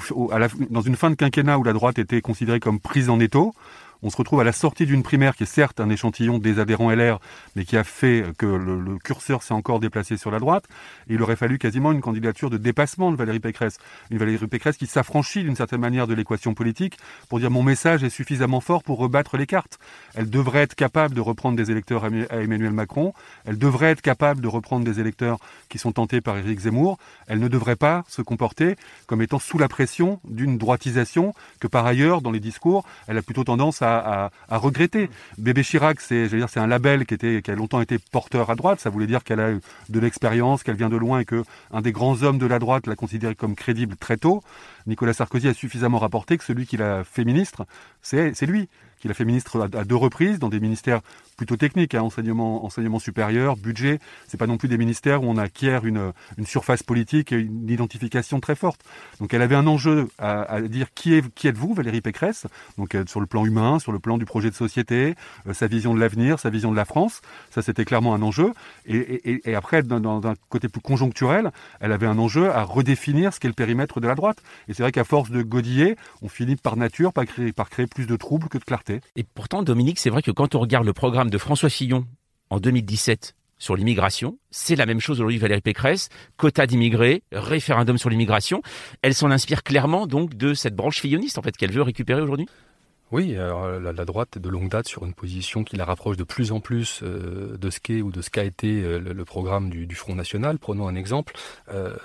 dans 0.70 0.80
une 0.80 0.96
fin 0.96 1.10
de 1.10 1.16
quinquennat 1.16 1.58
où 1.58 1.64
la 1.64 1.74
droite 1.74 1.98
était 1.98 2.22
considérée 2.22 2.60
comme 2.60 2.80
prise 2.80 3.10
en 3.10 3.20
étau. 3.20 3.54
On 4.02 4.10
se 4.10 4.16
retrouve 4.16 4.40
à 4.40 4.44
la 4.44 4.52
sortie 4.52 4.86
d'une 4.86 5.02
primaire 5.02 5.34
qui 5.34 5.42
est 5.42 5.46
certes 5.46 5.80
un 5.80 5.90
échantillon 5.90 6.38
des 6.38 6.60
adhérents 6.60 6.92
LR, 6.92 7.18
mais 7.56 7.64
qui 7.64 7.76
a 7.76 7.82
fait 7.82 8.24
que 8.38 8.46
le, 8.46 8.96
curseur 8.98 9.42
s'est 9.42 9.54
encore 9.54 9.80
déplacé 9.80 10.16
sur 10.16 10.30
la 10.30 10.38
droite. 10.38 10.66
Il 11.08 11.20
aurait 11.20 11.34
fallu 11.34 11.58
quasiment 11.58 11.90
une 11.90 12.00
candidature 12.00 12.48
de 12.48 12.58
dépassement 12.58 13.10
de 13.10 13.16
Valérie 13.16 13.40
Pécresse. 13.40 13.78
Une 14.10 14.18
Valérie 14.18 14.46
Pécresse 14.46 14.76
qui 14.76 14.86
s'affranchit 14.86 15.42
d'une 15.42 15.56
certaine 15.56 15.80
manière 15.80 16.06
de 16.06 16.14
l'équation 16.14 16.54
politique 16.54 16.96
pour 17.28 17.40
dire 17.40 17.50
mon 17.50 17.64
message 17.64 18.04
est 18.04 18.10
suffisamment 18.10 18.60
fort 18.60 18.84
pour 18.84 18.98
rebattre 18.98 19.36
les 19.36 19.46
cartes. 19.46 19.80
Elle 20.14 20.30
devrait 20.30 20.62
être 20.62 20.76
capable 20.76 21.14
de 21.14 21.20
reprendre 21.20 21.56
des 21.56 21.72
électeurs 21.72 22.04
à 22.04 22.36
Emmanuel 22.36 22.72
Macron. 22.72 23.14
Elle 23.46 23.58
devrait 23.58 23.90
être 23.90 24.02
capable 24.02 24.40
de 24.40 24.48
reprendre 24.48 24.84
des 24.84 25.00
électeurs 25.00 25.38
qui 25.68 25.78
sont 25.78 25.90
tentés 25.90 26.20
par 26.20 26.38
Éric 26.38 26.60
Zemmour. 26.60 26.98
Elle 27.26 27.40
ne 27.40 27.48
devrait 27.48 27.76
pas 27.76 28.04
se 28.06 28.22
comporter 28.22 28.76
comme 29.08 29.22
étant 29.22 29.40
sous 29.40 29.58
la 29.58 29.68
pression 29.68 30.20
d'une 30.24 30.56
droitisation 30.56 31.34
que 31.58 31.66
par 31.66 31.84
ailleurs, 31.84 32.22
dans 32.22 32.30
les 32.30 32.40
discours, 32.40 32.84
elle 33.08 33.18
a 33.18 33.22
plutôt 33.22 33.42
tendance 33.42 33.82
à 33.82 33.87
à, 33.88 34.58
regretter. 34.58 35.10
Bébé 35.38 35.62
Chirac, 35.62 36.00
c'est, 36.00 36.28
un 36.56 36.66
label 36.66 37.06
qui 37.06 37.50
a 37.50 37.54
longtemps 37.54 37.80
été 37.80 37.98
porteur 37.98 38.50
à 38.50 38.54
droite. 38.54 38.80
Ça 38.80 38.90
voulait 38.90 39.06
dire 39.06 39.24
qu'elle 39.24 39.40
a 39.40 39.50
eu 39.50 39.60
de 39.88 40.00
l'expérience, 40.00 40.62
qu'elle 40.62 40.76
vient 40.76 40.88
de 40.88 40.96
loin 40.96 41.20
et 41.20 41.24
que 41.24 41.44
un 41.72 41.80
des 41.80 41.92
grands 41.92 42.22
hommes 42.22 42.38
de 42.38 42.46
la 42.46 42.58
droite 42.58 42.86
l'a 42.86 42.96
considéré 42.96 43.34
comme 43.34 43.54
crédible 43.54 43.96
très 43.96 44.16
tôt. 44.16 44.42
Nicolas 44.86 45.12
Sarkozy 45.12 45.48
a 45.48 45.54
suffisamment 45.54 45.98
rapporté 45.98 46.38
que 46.38 46.44
celui 46.44 46.66
qui 46.66 46.76
l'a 46.76 47.04
fait 47.04 47.24
ministre, 47.24 47.66
c'est 48.02 48.46
lui 48.46 48.68
qu'il 48.98 49.10
a 49.10 49.14
fait 49.14 49.24
ministre 49.24 49.68
à, 49.72 49.84
deux 49.84 49.96
reprises 49.96 50.38
dans 50.38 50.48
des 50.48 50.60
ministères 50.60 51.00
plutôt 51.36 51.56
techniques, 51.56 51.94
hein, 51.94 52.02
enseignement, 52.02 52.64
enseignement 52.64 52.98
supérieur, 52.98 53.56
budget. 53.56 54.00
C'est 54.26 54.36
pas 54.36 54.46
non 54.46 54.56
plus 54.56 54.68
des 54.68 54.78
ministères 54.78 55.22
où 55.22 55.26
on 55.26 55.36
acquiert 55.36 55.86
une, 55.86 56.12
une 56.36 56.46
surface 56.46 56.82
politique 56.82 57.32
et 57.32 57.36
une 57.36 57.70
identification 57.70 58.40
très 58.40 58.56
forte. 58.56 58.80
Donc 59.20 59.32
elle 59.34 59.42
avait 59.42 59.54
un 59.54 59.66
enjeu 59.66 60.08
à, 60.18 60.60
dire 60.62 60.88
qui, 60.94 61.14
est, 61.14 61.34
qui 61.34 61.48
êtes-vous, 61.48 61.74
Valérie 61.74 62.00
Pécresse? 62.00 62.46
Donc 62.76 62.94
euh, 62.94 63.04
sur 63.06 63.20
le 63.20 63.26
plan 63.26 63.44
humain, 63.46 63.78
sur 63.78 63.92
le 63.92 63.98
plan 63.98 64.18
du 64.18 64.24
projet 64.24 64.50
de 64.50 64.54
société, 64.54 65.14
euh, 65.46 65.54
sa 65.54 65.68
vision 65.68 65.94
de 65.94 66.00
l'avenir, 66.00 66.40
sa 66.40 66.50
vision 66.50 66.70
de 66.70 66.76
la 66.76 66.84
France. 66.84 67.20
Ça 67.50 67.62
c'était 67.62 67.84
clairement 67.84 68.14
un 68.14 68.22
enjeu. 68.22 68.52
Et, 68.86 68.96
et, 68.96 69.50
et 69.50 69.54
après, 69.54 69.82
dans, 69.82 70.26
un 70.26 70.34
côté 70.48 70.68
plus 70.68 70.80
conjoncturel, 70.80 71.52
elle 71.80 71.92
avait 71.92 72.06
un 72.06 72.18
enjeu 72.18 72.50
à 72.50 72.62
redéfinir 72.64 73.32
ce 73.32 73.40
qu'est 73.40 73.48
le 73.48 73.54
périmètre 73.54 74.00
de 74.00 74.08
la 74.08 74.14
droite. 74.14 74.38
Et 74.68 74.74
c'est 74.74 74.82
vrai 74.82 74.92
qu'à 74.92 75.04
force 75.04 75.30
de 75.30 75.42
godiller, 75.42 75.96
on 76.22 76.28
finit 76.28 76.56
par 76.56 76.76
nature 76.76 77.12
par 77.12 77.26
créer, 77.26 77.52
par 77.52 77.70
créer 77.70 77.86
plus 77.86 78.06
de 78.06 78.16
troubles 78.16 78.48
que 78.48 78.58
de 78.58 78.64
clarté. 78.64 78.87
Et 79.16 79.24
pourtant, 79.24 79.62
Dominique, 79.62 79.98
c'est 79.98 80.10
vrai 80.10 80.22
que 80.22 80.30
quand 80.30 80.54
on 80.54 80.60
regarde 80.60 80.86
le 80.86 80.92
programme 80.92 81.30
de 81.30 81.38
François 81.38 81.70
Fillon 81.70 82.06
en 82.50 82.60
2017 82.60 83.34
sur 83.58 83.76
l'immigration, 83.76 84.38
c'est 84.50 84.76
la 84.76 84.86
même 84.86 85.00
chose 85.00 85.18
aujourd'hui 85.18 85.38
Valérie 85.38 85.60
Pécresse, 85.60 86.08
quota 86.36 86.66
d'immigrés, 86.66 87.22
référendum 87.32 87.98
sur 87.98 88.08
l'immigration. 88.08 88.62
Elle 89.02 89.14
s'en 89.14 89.30
inspire 89.30 89.62
clairement 89.62 90.06
donc 90.06 90.34
de 90.34 90.54
cette 90.54 90.76
branche 90.76 91.00
filloniste 91.00 91.38
en 91.38 91.42
fait 91.42 91.56
qu'elle 91.56 91.72
veut 91.72 91.82
récupérer 91.82 92.20
aujourd'hui. 92.20 92.46
Oui, 93.10 93.36
alors 93.36 93.80
la, 93.80 94.04
droite 94.04 94.36
est 94.36 94.40
de 94.40 94.48
longue 94.50 94.68
date 94.68 94.86
sur 94.86 95.04
une 95.06 95.14
position 95.14 95.64
qui 95.64 95.76
la 95.76 95.86
rapproche 95.86 96.18
de 96.18 96.24
plus 96.24 96.52
en 96.52 96.60
plus 96.60 97.00
euh, 97.02 97.56
de 97.56 97.70
ce 97.70 97.80
qu'est 97.80 98.02
ou 98.02 98.10
de 98.10 98.20
ce 98.20 98.28
qu'a 98.28 98.44
été 98.44 98.82
euh, 98.82 98.98
le, 98.98 99.24
programme 99.24 99.70
du, 99.70 99.94
Front 99.94 100.14
National. 100.14 100.58
Prenons 100.58 100.88
un 100.88 100.94
exemple. 100.94 101.34
Euh, 101.72 101.96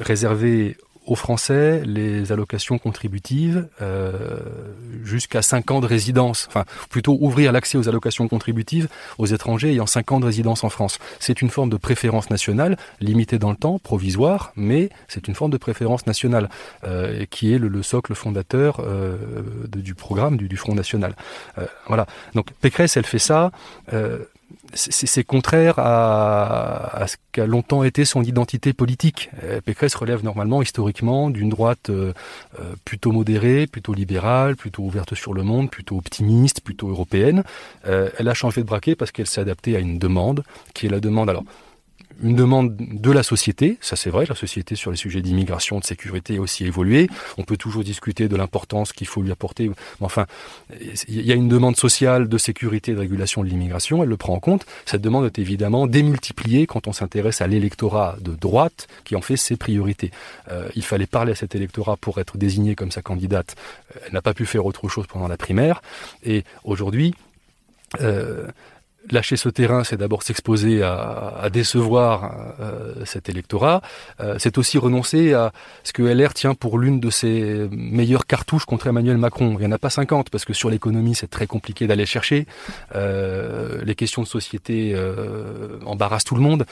réservé 0.00 0.76
aux 1.06 1.14
Français 1.14 1.82
les 1.84 2.32
allocations 2.32 2.78
contributives 2.78 3.68
euh, 3.80 4.40
jusqu'à 5.04 5.42
5 5.42 5.70
ans 5.70 5.80
de 5.80 5.86
résidence, 5.86 6.46
enfin 6.48 6.64
plutôt 6.90 7.16
ouvrir 7.20 7.52
l'accès 7.52 7.78
aux 7.78 7.88
allocations 7.88 8.28
contributives 8.28 8.88
aux 9.18 9.26
étrangers 9.26 9.70
ayant 9.70 9.86
5 9.86 10.12
ans 10.12 10.20
de 10.20 10.26
résidence 10.26 10.64
en 10.64 10.68
France. 10.68 10.98
C'est 11.20 11.42
une 11.42 11.50
forme 11.50 11.70
de 11.70 11.76
préférence 11.76 12.30
nationale, 12.30 12.76
limitée 13.00 13.38
dans 13.38 13.50
le 13.50 13.56
temps, 13.56 13.78
provisoire, 13.78 14.52
mais 14.56 14.90
c'est 15.08 15.28
une 15.28 15.34
forme 15.34 15.50
de 15.50 15.56
préférence 15.56 16.06
nationale 16.06 16.48
euh, 16.84 17.24
qui 17.30 17.52
est 17.52 17.58
le, 17.58 17.82
socle 17.82 18.14
fondateur 18.14 18.80
euh, 18.80 19.16
du 19.68 19.94
programme 19.94 20.36
du, 20.36 20.48
du 20.48 20.56
Front 20.56 20.74
National. 20.74 21.14
Euh, 21.58 21.66
voilà. 21.86 22.06
Donc 22.34 22.52
Pécresse, 22.60 22.96
elle 22.96 23.06
fait 23.06 23.18
ça 23.18 23.52
c'est 24.74 25.24
contraire 25.24 25.78
à, 25.78 27.06
ce 27.06 27.16
qu'a 27.32 27.46
longtemps 27.46 27.82
été 27.82 28.04
son 28.04 28.22
identité 28.22 28.72
politique. 28.72 29.30
Euh, 29.42 29.60
Pécresse 29.60 29.94
relève 29.94 30.22
normalement 30.24 30.62
historiquement 30.62 31.30
d'une 31.30 31.48
droite 31.48 31.90
euh, 31.90 32.12
euh, 32.60 32.74
plutôt 32.84 33.12
modérée, 33.12 33.66
plutôt 33.66 33.94
libérale, 33.94 34.56
plutôt 34.56 34.82
ouverte 34.82 35.14
sur 35.14 35.34
le 35.34 35.42
monde, 35.42 35.70
plutôt 35.70 35.96
optimiste, 35.96 36.60
plutôt 36.60 36.88
européenne. 36.88 37.42
elle 37.84 38.28
a 38.28 38.34
changé 38.34 38.60
de 38.62 38.66
braquet 38.66 38.94
parce 38.94 39.12
qu'elle 39.12 39.26
s'est 39.26 39.40
adaptée 39.40 39.76
à 39.76 39.78
une 39.78 39.98
demande, 39.98 40.42
qui 40.74 40.86
est 40.86 40.90
la 40.90 41.00
demande 41.00 41.30
alors 41.30 41.44
une 42.22 42.36
demande 42.36 42.76
de 42.76 43.10
la 43.10 43.22
société, 43.22 43.78
ça 43.80 43.96
c'est 43.96 44.10
vrai, 44.10 44.26
la 44.28 44.34
société 44.34 44.74
sur 44.74 44.90
les 44.90 44.96
sujets 44.96 45.20
d'immigration, 45.20 45.78
de 45.78 45.84
sécurité 45.84 46.36
a 46.36 46.40
aussi 46.40 46.64
évolué. 46.64 47.08
On 47.38 47.42
peut 47.42 47.56
toujours 47.56 47.84
discuter 47.84 48.28
de 48.28 48.36
l'importance 48.36 48.92
qu'il 48.92 49.06
faut 49.06 49.22
lui 49.22 49.32
apporter. 49.32 49.68
Mais 49.68 49.74
enfin, 50.00 50.26
il 50.80 51.26
y 51.26 51.32
a 51.32 51.34
une 51.34 51.48
demande 51.48 51.76
sociale 51.76 52.28
de 52.28 52.38
sécurité 52.38 52.94
de 52.94 52.98
régulation 52.98 53.42
de 53.42 53.48
l'immigration, 53.48 54.02
elle 54.02 54.08
le 54.08 54.16
prend 54.16 54.34
en 54.34 54.40
compte. 54.40 54.66
Cette 54.84 55.02
demande 55.02 55.26
est 55.26 55.38
évidemment 55.38 55.86
démultipliée 55.86 56.66
quand 56.66 56.86
on 56.86 56.92
s'intéresse 56.92 57.40
à 57.40 57.46
l'électorat 57.46 58.16
de 58.20 58.34
droite 58.34 58.88
qui 59.04 59.16
en 59.16 59.20
fait 59.20 59.36
ses 59.36 59.56
priorités. 59.56 60.10
Euh, 60.50 60.68
il 60.74 60.84
fallait 60.84 61.06
parler 61.06 61.32
à 61.32 61.36
cet 61.36 61.54
électorat 61.54 61.96
pour 61.96 62.18
être 62.18 62.38
désigné 62.38 62.74
comme 62.74 62.90
sa 62.90 63.02
candidate. 63.02 63.56
Elle 64.06 64.12
n'a 64.12 64.22
pas 64.22 64.34
pu 64.34 64.46
faire 64.46 64.64
autre 64.66 64.88
chose 64.88 65.06
pendant 65.06 65.28
la 65.28 65.36
primaire. 65.36 65.82
Et 66.24 66.44
aujourd'hui, 66.64 67.14
euh, 68.00 68.46
lâcher 69.10 69.36
ce 69.36 69.48
terrain, 69.48 69.84
c'est 69.84 69.96
d'abord 69.96 70.22
s'exposer 70.22 70.82
à, 70.82 71.48
décevoir 71.52 72.54
euh, 72.60 73.04
cet 73.04 73.28
électorat. 73.28 73.82
Euh, 74.20 74.36
c'est 74.38 74.58
aussi 74.58 74.78
renoncer 74.78 75.32
à 75.32 75.52
ce 75.84 75.92
que 75.92 76.02
LR 76.02 76.34
tient 76.34 76.54
pour 76.54 76.78
l'une 76.78 77.00
de 77.00 77.10
ses 77.10 77.68
meilleures 77.70 78.26
cartouches 78.26 78.64
contre 78.64 78.86
Emmanuel 78.86 79.16
Macron. 79.16 79.56
Il 79.58 79.60
n'y 79.60 79.66
en 79.66 79.72
a 79.72 79.78
pas 79.78 79.90
50 79.90 80.30
parce 80.30 80.44
que 80.44 80.52
sur 80.52 80.70
l'économie, 80.70 81.14
c'est 81.14 81.30
très 81.30 81.46
compliqué 81.46 81.86
d'aller 81.86 82.06
chercher. 82.06 82.46
Euh, 82.94 83.82
les 83.84 83.94
questions 83.94 84.22
de 84.22 84.28
société 84.28 84.96
embarrassent 85.84 86.24
tout 86.24 86.34
le 86.34 86.40
monde 86.40 86.66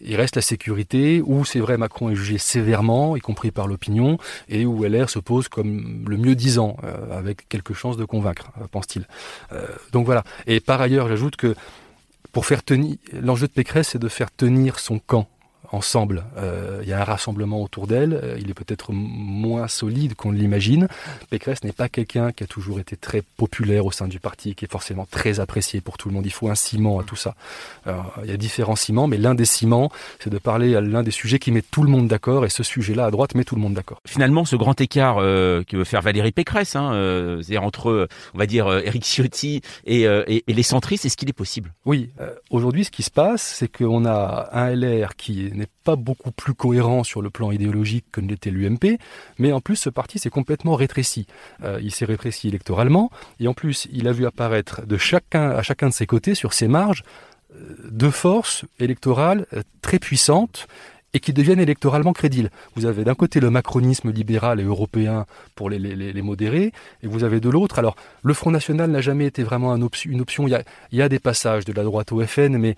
il 0.00 0.16
reste 0.16 0.36
la 0.36 0.42
sécurité, 0.42 1.22
où 1.24 1.44
c'est 1.44 1.60
vrai 1.60 1.76
Macron 1.76 2.10
est 2.10 2.14
jugé 2.14 2.38
sévèrement, 2.38 3.16
y 3.16 3.20
compris 3.20 3.50
par 3.50 3.66
l'opinion, 3.66 4.18
et 4.48 4.66
où 4.66 4.84
LR 4.84 5.10
se 5.10 5.18
pose 5.18 5.48
comme 5.48 6.04
le 6.08 6.16
mieux 6.16 6.34
disant, 6.34 6.76
euh, 6.84 7.16
avec 7.16 7.48
quelques 7.48 7.74
chances 7.74 7.96
de 7.96 8.04
convaincre, 8.04 8.50
euh, 8.60 8.66
pense-t-il. 8.70 9.06
Euh, 9.52 9.66
donc 9.92 10.06
voilà. 10.06 10.24
Et 10.46 10.60
par 10.60 10.80
ailleurs, 10.80 11.08
j'ajoute 11.08 11.36
que 11.36 11.54
pour 12.32 12.46
faire 12.46 12.62
tenir, 12.62 12.96
l'enjeu 13.12 13.46
de 13.46 13.52
Pécresse, 13.52 13.88
c'est 13.90 13.98
de 13.98 14.08
faire 14.08 14.30
tenir 14.30 14.78
son 14.78 14.98
camp 14.98 15.28
ensemble. 15.76 16.24
Euh, 16.36 16.80
il 16.82 16.88
y 16.88 16.92
a 16.92 17.00
un 17.00 17.04
rassemblement 17.04 17.62
autour 17.62 17.86
d'elle. 17.86 18.14
Euh, 18.14 18.36
il 18.40 18.50
est 18.50 18.54
peut-être 18.54 18.92
moins 18.92 19.68
solide 19.68 20.14
qu'on 20.14 20.32
l'imagine. 20.32 20.88
Pécresse 21.30 21.62
n'est 21.62 21.72
pas 21.72 21.88
quelqu'un 21.88 22.32
qui 22.32 22.42
a 22.44 22.46
toujours 22.46 22.80
été 22.80 22.96
très 22.96 23.22
populaire 23.36 23.86
au 23.86 23.92
sein 23.92 24.08
du 24.08 24.18
parti, 24.18 24.54
qui 24.54 24.64
est 24.64 24.70
forcément 24.70 25.06
très 25.10 25.40
apprécié 25.40 25.80
pour 25.80 25.98
tout 25.98 26.08
le 26.08 26.14
monde. 26.14 26.26
Il 26.26 26.32
faut 26.32 26.48
un 26.48 26.54
ciment 26.54 26.98
à 26.98 27.04
tout 27.04 27.16
ça. 27.16 27.34
il 27.86 28.30
y 28.30 28.32
a 28.32 28.36
différents 28.36 28.76
ciments, 28.76 29.06
mais 29.06 29.18
l'un 29.18 29.34
des 29.34 29.44
ciments, 29.44 29.90
c'est 30.18 30.30
de 30.30 30.38
parler 30.38 30.74
à 30.74 30.80
l'un 30.80 31.02
des 31.02 31.10
sujets 31.10 31.38
qui 31.38 31.52
met 31.52 31.62
tout 31.62 31.82
le 31.82 31.90
monde 31.90 32.08
d'accord. 32.08 32.44
Et 32.44 32.48
ce 32.48 32.62
sujet-là, 32.62 33.06
à 33.06 33.10
droite, 33.10 33.34
met 33.34 33.44
tout 33.44 33.54
le 33.54 33.60
monde 33.60 33.74
d'accord. 33.74 34.00
Finalement, 34.06 34.44
ce 34.44 34.56
grand 34.56 34.80
écart 34.80 35.18
euh, 35.18 35.62
que 35.64 35.76
veut 35.76 35.84
faire 35.84 36.02
Valérie 36.02 36.32
Pécresse, 36.32 36.76
hein, 36.76 36.92
euh, 36.92 37.42
c'est-à-dire 37.42 37.62
entre, 37.62 38.08
on 38.34 38.38
va 38.38 38.46
dire, 38.46 38.72
Éric 38.78 39.04
Ciotti 39.04 39.60
et, 39.84 40.02
et, 40.02 40.44
et 40.46 40.52
les 40.52 40.62
centristes, 40.62 41.04
est-ce 41.04 41.16
qu'il 41.16 41.28
est 41.28 41.34
possible? 41.34 41.72
Oui. 41.84 42.10
Aujourd'hui, 42.50 42.84
ce 42.84 42.90
qui 42.90 43.02
se 43.02 43.10
passe, 43.10 43.42
c'est 43.42 43.68
qu'on 43.68 44.04
a 44.06 44.48
un 44.52 44.74
LR 44.74 45.16
qui 45.16 45.50
n'est 45.52 45.65
pas 45.84 45.96
beaucoup 45.96 46.32
plus 46.32 46.54
cohérent 46.54 47.04
sur 47.04 47.22
le 47.22 47.30
plan 47.30 47.50
idéologique 47.50 48.06
que 48.12 48.20
ne 48.20 48.28
l'était 48.28 48.50
l'UMP, 48.50 48.98
mais 49.38 49.52
en 49.52 49.60
plus 49.60 49.76
ce 49.76 49.90
parti 49.90 50.18
s'est 50.18 50.30
complètement 50.30 50.74
rétréci. 50.74 51.26
Euh, 51.62 51.78
il 51.82 51.92
s'est 51.92 52.04
rétréci 52.04 52.48
électoralement, 52.48 53.10
et 53.40 53.48
en 53.48 53.54
plus 53.54 53.88
il 53.92 54.08
a 54.08 54.12
vu 54.12 54.26
apparaître 54.26 54.86
de 54.86 54.96
chacun, 54.96 55.50
à 55.50 55.62
chacun 55.62 55.88
de 55.88 55.94
ses 55.94 56.06
côtés, 56.06 56.34
sur 56.34 56.52
ses 56.52 56.68
marges, 56.68 57.02
euh, 57.54 57.76
deux 57.90 58.10
forces 58.10 58.64
électorales 58.80 59.46
euh, 59.52 59.62
très 59.82 59.98
puissantes 59.98 60.66
et 61.14 61.20
qui 61.20 61.32
deviennent 61.32 61.60
électoralement 61.60 62.12
crédibles. 62.12 62.50
Vous 62.74 62.84
avez 62.84 63.02
d'un 63.02 63.14
côté 63.14 63.40
le 63.40 63.48
macronisme 63.48 64.10
libéral 64.10 64.60
et 64.60 64.64
européen 64.64 65.24
pour 65.54 65.70
les, 65.70 65.78
les, 65.78 66.22
modérés, 66.22 66.72
et 67.02 67.06
vous 67.06 67.24
avez 67.24 67.40
de 67.40 67.48
l'autre. 67.48 67.78
Alors, 67.78 67.96
le 68.22 68.34
Front 68.34 68.50
National 68.50 68.90
n'a 68.90 69.00
jamais 69.00 69.24
été 69.24 69.42
vraiment 69.42 69.74
une 69.74 70.20
option. 70.20 70.46
Il 70.46 70.50
y, 70.50 70.54
a, 70.54 70.62
il 70.92 70.98
y 70.98 71.02
a 71.02 71.08
des 71.08 71.18
passages 71.18 71.64
de 71.64 71.72
la 71.72 71.84
droite 71.84 72.12
au 72.12 72.20
FN, 72.26 72.58
mais 72.58 72.76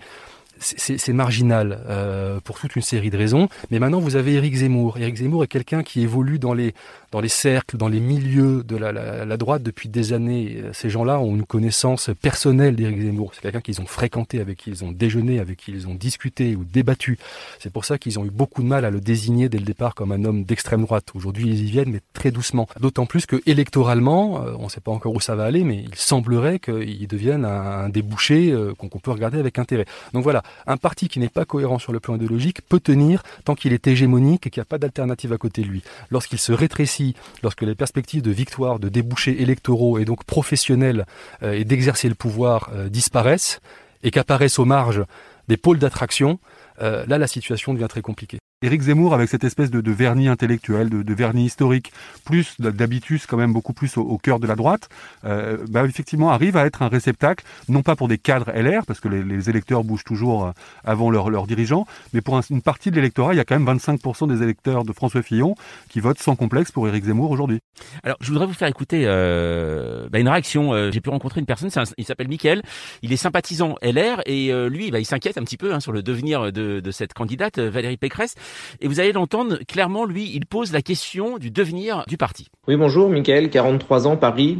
c'est 0.59 1.13
marginal 1.13 1.79
euh, 1.87 2.39
pour 2.43 2.59
toute 2.59 2.75
une 2.75 2.81
série 2.81 3.09
de 3.09 3.17
raisons. 3.17 3.49
Mais 3.71 3.79
maintenant, 3.79 3.99
vous 3.99 4.15
avez 4.15 4.33
Éric 4.33 4.55
Zemmour. 4.55 4.97
Éric 4.97 5.17
Zemmour 5.17 5.43
est 5.43 5.47
quelqu'un 5.47 5.83
qui 5.83 6.01
évolue 6.01 6.39
dans 6.39 6.53
les, 6.53 6.73
dans 7.11 7.21
les 7.21 7.29
cercles, 7.29 7.77
dans 7.77 7.87
les 7.87 7.99
milieux 7.99 8.63
de 8.63 8.75
la, 8.75 8.91
la, 8.91 9.25
la 9.25 9.37
droite 9.37 9.63
depuis 9.63 9.89
des 9.89 10.13
années. 10.13 10.61
Ces 10.73 10.89
gens-là 10.89 11.19
ont 11.19 11.35
une 11.35 11.45
connaissance 11.45 12.09
personnelle 12.21 12.75
d'Éric 12.75 13.01
Zemmour. 13.01 13.31
C'est 13.33 13.41
quelqu'un 13.41 13.61
qu'ils 13.61 13.81
ont 13.81 13.85
fréquenté, 13.85 14.39
avec 14.39 14.57
qui 14.57 14.69
ils 14.69 14.83
ont 14.83 14.91
déjeuné, 14.91 15.39
avec 15.39 15.57
qui 15.57 15.71
ils 15.71 15.87
ont 15.87 15.95
discuté 15.95 16.55
ou 16.55 16.63
débattu. 16.63 17.17
C'est 17.59 17.71
pour 17.71 17.85
ça 17.85 17.97
qu'ils 17.97 18.19
ont 18.19 18.25
eu 18.25 18.29
beaucoup 18.31 18.61
de 18.61 18.67
mal 18.67 18.85
à 18.85 18.91
le 18.91 18.99
désigner 18.99 19.49
dès 19.49 19.59
le 19.59 19.65
départ 19.65 19.95
comme 19.95 20.11
un 20.11 20.25
homme 20.25 20.43
d'extrême 20.43 20.81
droite. 20.81 21.05
Aujourd'hui, 21.15 21.47
ils 21.47 21.67
y 21.67 21.71
viennent, 21.71 21.91
mais 21.91 22.01
très 22.13 22.31
doucement. 22.31 22.67
D'autant 22.79 23.05
plus 23.05 23.25
que 23.25 23.41
électoralement, 23.45 24.43
euh, 24.43 24.53
on 24.59 24.65
ne 24.65 24.69
sait 24.69 24.81
pas 24.81 24.91
encore 24.91 25.13
où 25.13 25.19
ça 25.19 25.35
va 25.35 25.45
aller, 25.45 25.63
mais 25.63 25.77
il 25.77 25.95
semblerait 25.95 26.59
qu'il 26.59 27.07
devienne 27.07 27.45
un, 27.45 27.85
un 27.85 27.89
débouché 27.89 28.51
euh, 28.51 28.73
qu'on 28.73 28.87
peut 28.87 29.11
regarder 29.11 29.39
avec 29.39 29.59
intérêt. 29.59 29.85
Donc 30.13 30.23
voilà, 30.23 30.43
un 30.67 30.77
parti 30.77 31.07
qui 31.07 31.19
n'est 31.19 31.29
pas 31.29 31.45
cohérent 31.45 31.79
sur 31.79 31.93
le 31.93 31.99
plan 31.99 32.15
idéologique 32.15 32.61
peut 32.61 32.79
tenir 32.79 33.23
tant 33.45 33.55
qu'il 33.55 33.73
est 33.73 33.87
hégémonique 33.87 34.47
et 34.47 34.49
qu'il 34.49 34.61
n'y 34.61 34.63
a 34.63 34.65
pas 34.65 34.77
d'alternative 34.77 35.33
à 35.33 35.37
côté 35.37 35.61
de 35.61 35.67
lui. 35.67 35.83
Lorsqu'il 36.11 36.39
se 36.39 36.51
rétrécit, 36.51 37.15
lorsque 37.43 37.61
les 37.61 37.75
perspectives 37.75 38.21
de 38.21 38.31
victoire, 38.31 38.79
de 38.79 38.89
débouchés 38.89 39.41
électoraux 39.41 39.99
et 39.99 40.05
donc 40.05 40.23
professionnels 40.23 41.05
euh, 41.43 41.53
et 41.53 41.65
d'exercer 41.65 42.09
le 42.09 42.15
pouvoir 42.15 42.69
euh, 42.73 42.89
disparaissent 42.89 43.61
et 44.03 44.11
qu'apparaissent 44.11 44.59
aux 44.59 44.65
marges 44.65 45.03
des 45.47 45.57
pôles 45.57 45.79
d'attraction, 45.79 46.39
euh, 46.81 47.05
là 47.07 47.17
la 47.17 47.27
situation 47.27 47.73
devient 47.73 47.87
très 47.89 48.01
compliquée. 48.01 48.39
Éric 48.61 48.81
Zemmour, 48.81 49.13
avec 49.13 49.29
cette 49.29 49.45
espèce 49.45 49.71
de, 49.71 49.91
vernis 49.91 50.27
intellectuel, 50.27 50.89
de, 50.89 51.13
vernis 51.13 51.45
historique, 51.45 51.93
plus 52.25 52.59
d'habitus 52.59 53.25
quand 53.25 53.37
même 53.37 53.53
beaucoup 53.53 53.71
plus 53.71 53.95
au, 53.95 54.17
cœur 54.17 54.37
de 54.37 54.47
la 54.47 54.57
droite, 54.57 54.89
euh, 55.23 55.59
bah, 55.69 55.85
effectivement 55.85 56.29
arrive 56.31 56.57
à 56.57 56.65
être 56.65 56.81
un 56.81 56.89
réceptacle, 56.89 57.45
non 57.69 57.83
pas 57.83 57.95
pour 57.95 58.09
des 58.09 58.17
cadres 58.17 58.51
LR, 58.51 58.85
parce 58.85 58.99
que 58.99 59.07
les, 59.07 59.49
électeurs 59.49 59.85
bougent 59.85 60.03
toujours 60.03 60.47
euh, 60.47 60.51
avant 60.83 61.09
leurs 61.09 61.29
leur 61.29 61.47
dirigeants, 61.47 61.87
mais 62.13 62.19
pour 62.19 62.37
une 62.49 62.61
partie 62.61 62.91
de 62.91 62.97
l'électorat, 62.97 63.33
il 63.33 63.37
y 63.37 63.39
a 63.39 63.45
quand 63.45 63.57
même 63.57 63.77
25% 63.77 64.27
des 64.27 64.43
électeurs 64.43 64.83
de 64.83 64.91
François 64.91 65.21
Fillon 65.21 65.55
qui 65.87 66.01
votent 66.01 66.19
sans 66.19 66.35
complexe 66.35 66.73
pour 66.73 66.85
Éric 66.85 67.05
Zemmour 67.05 67.31
aujourd'hui. 67.31 67.59
Alors, 68.03 68.17
je 68.19 68.27
voudrais 68.27 68.45
vous 68.45 68.53
faire 68.53 68.67
écouter 68.67 69.03
euh, 69.05 70.09
bah, 70.09 70.19
une 70.19 70.27
réaction. 70.27 70.91
J'ai 70.91 70.99
pu 70.99 71.09
rencontrer 71.09 71.39
une 71.39 71.45
personne, 71.45 71.69
il 71.97 72.03
s'appelle 72.03 72.27
Mickaël, 72.27 72.61
il 73.03 73.13
est 73.13 73.17
sympathisant 73.17 73.75
LR, 73.81 74.21
et 74.25 74.51
lui, 74.67 74.91
bah, 74.91 74.99
il 74.99 75.05
s'inquiète 75.05 75.37
un 75.37 75.43
petit 75.43 75.55
peu 75.55 75.73
hein, 75.73 75.79
sur 75.79 75.93
le 75.93 76.03
devenir 76.03 76.51
de, 76.51 76.81
de 76.81 76.91
cette 76.91 77.13
candidate, 77.13 77.57
Valérie 77.57 77.95
Pécresse. 77.95 78.35
Et 78.81 78.87
vous 78.87 78.99
allez 78.99 79.11
l'entendre, 79.11 79.59
clairement, 79.67 80.05
lui, 80.05 80.31
il 80.33 80.45
pose 80.45 80.71
la 80.71 80.81
question 80.81 81.37
du 81.37 81.51
devenir 81.51 82.03
du 82.07 82.17
parti. 82.17 82.47
Oui, 82.67 82.75
bonjour, 82.75 83.09
Michael, 83.09 83.49
43 83.49 84.07
ans, 84.07 84.17
Paris. 84.17 84.59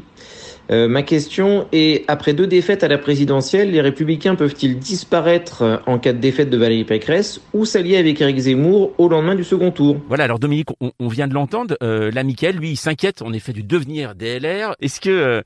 Euh, 0.71 0.87
ma 0.87 1.01
question 1.01 1.67
est, 1.71 2.05
après 2.07 2.33
deux 2.33 2.45
défaites 2.45 2.83
à 2.83 2.87
la 2.87 2.99
présidentielle, 2.99 3.71
les 3.71 3.81
républicains 3.81 4.35
peuvent-ils 4.35 4.77
disparaître 4.77 5.81
en 5.87 5.97
cas 5.97 6.13
de 6.13 6.19
défaite 6.19 6.49
de 6.51 6.57
Valérie 6.57 6.83
Pécresse 6.83 7.41
ou 7.53 7.65
s'allier 7.65 7.97
avec 7.97 8.21
Éric 8.21 8.37
Zemmour 8.37 8.93
au 8.99 9.09
lendemain 9.09 9.33
du 9.33 9.43
second 9.43 9.71
tour? 9.71 9.97
Voilà, 10.07 10.25
alors 10.25 10.37
Dominique, 10.37 10.69
on, 10.79 11.07
vient 11.07 11.27
de 11.27 11.33
l'entendre, 11.33 11.75
euh, 11.81 12.11
là, 12.11 12.23
Michael, 12.23 12.57
lui, 12.57 12.71
il 12.71 12.77
s'inquiète 12.77 13.23
en 13.23 13.33
effet 13.33 13.51
du 13.51 13.63
devenir 13.63 14.13
des 14.13 14.39
LR. 14.39 14.75
Est-ce 14.79 15.01
que 15.01 15.09
euh, 15.09 15.41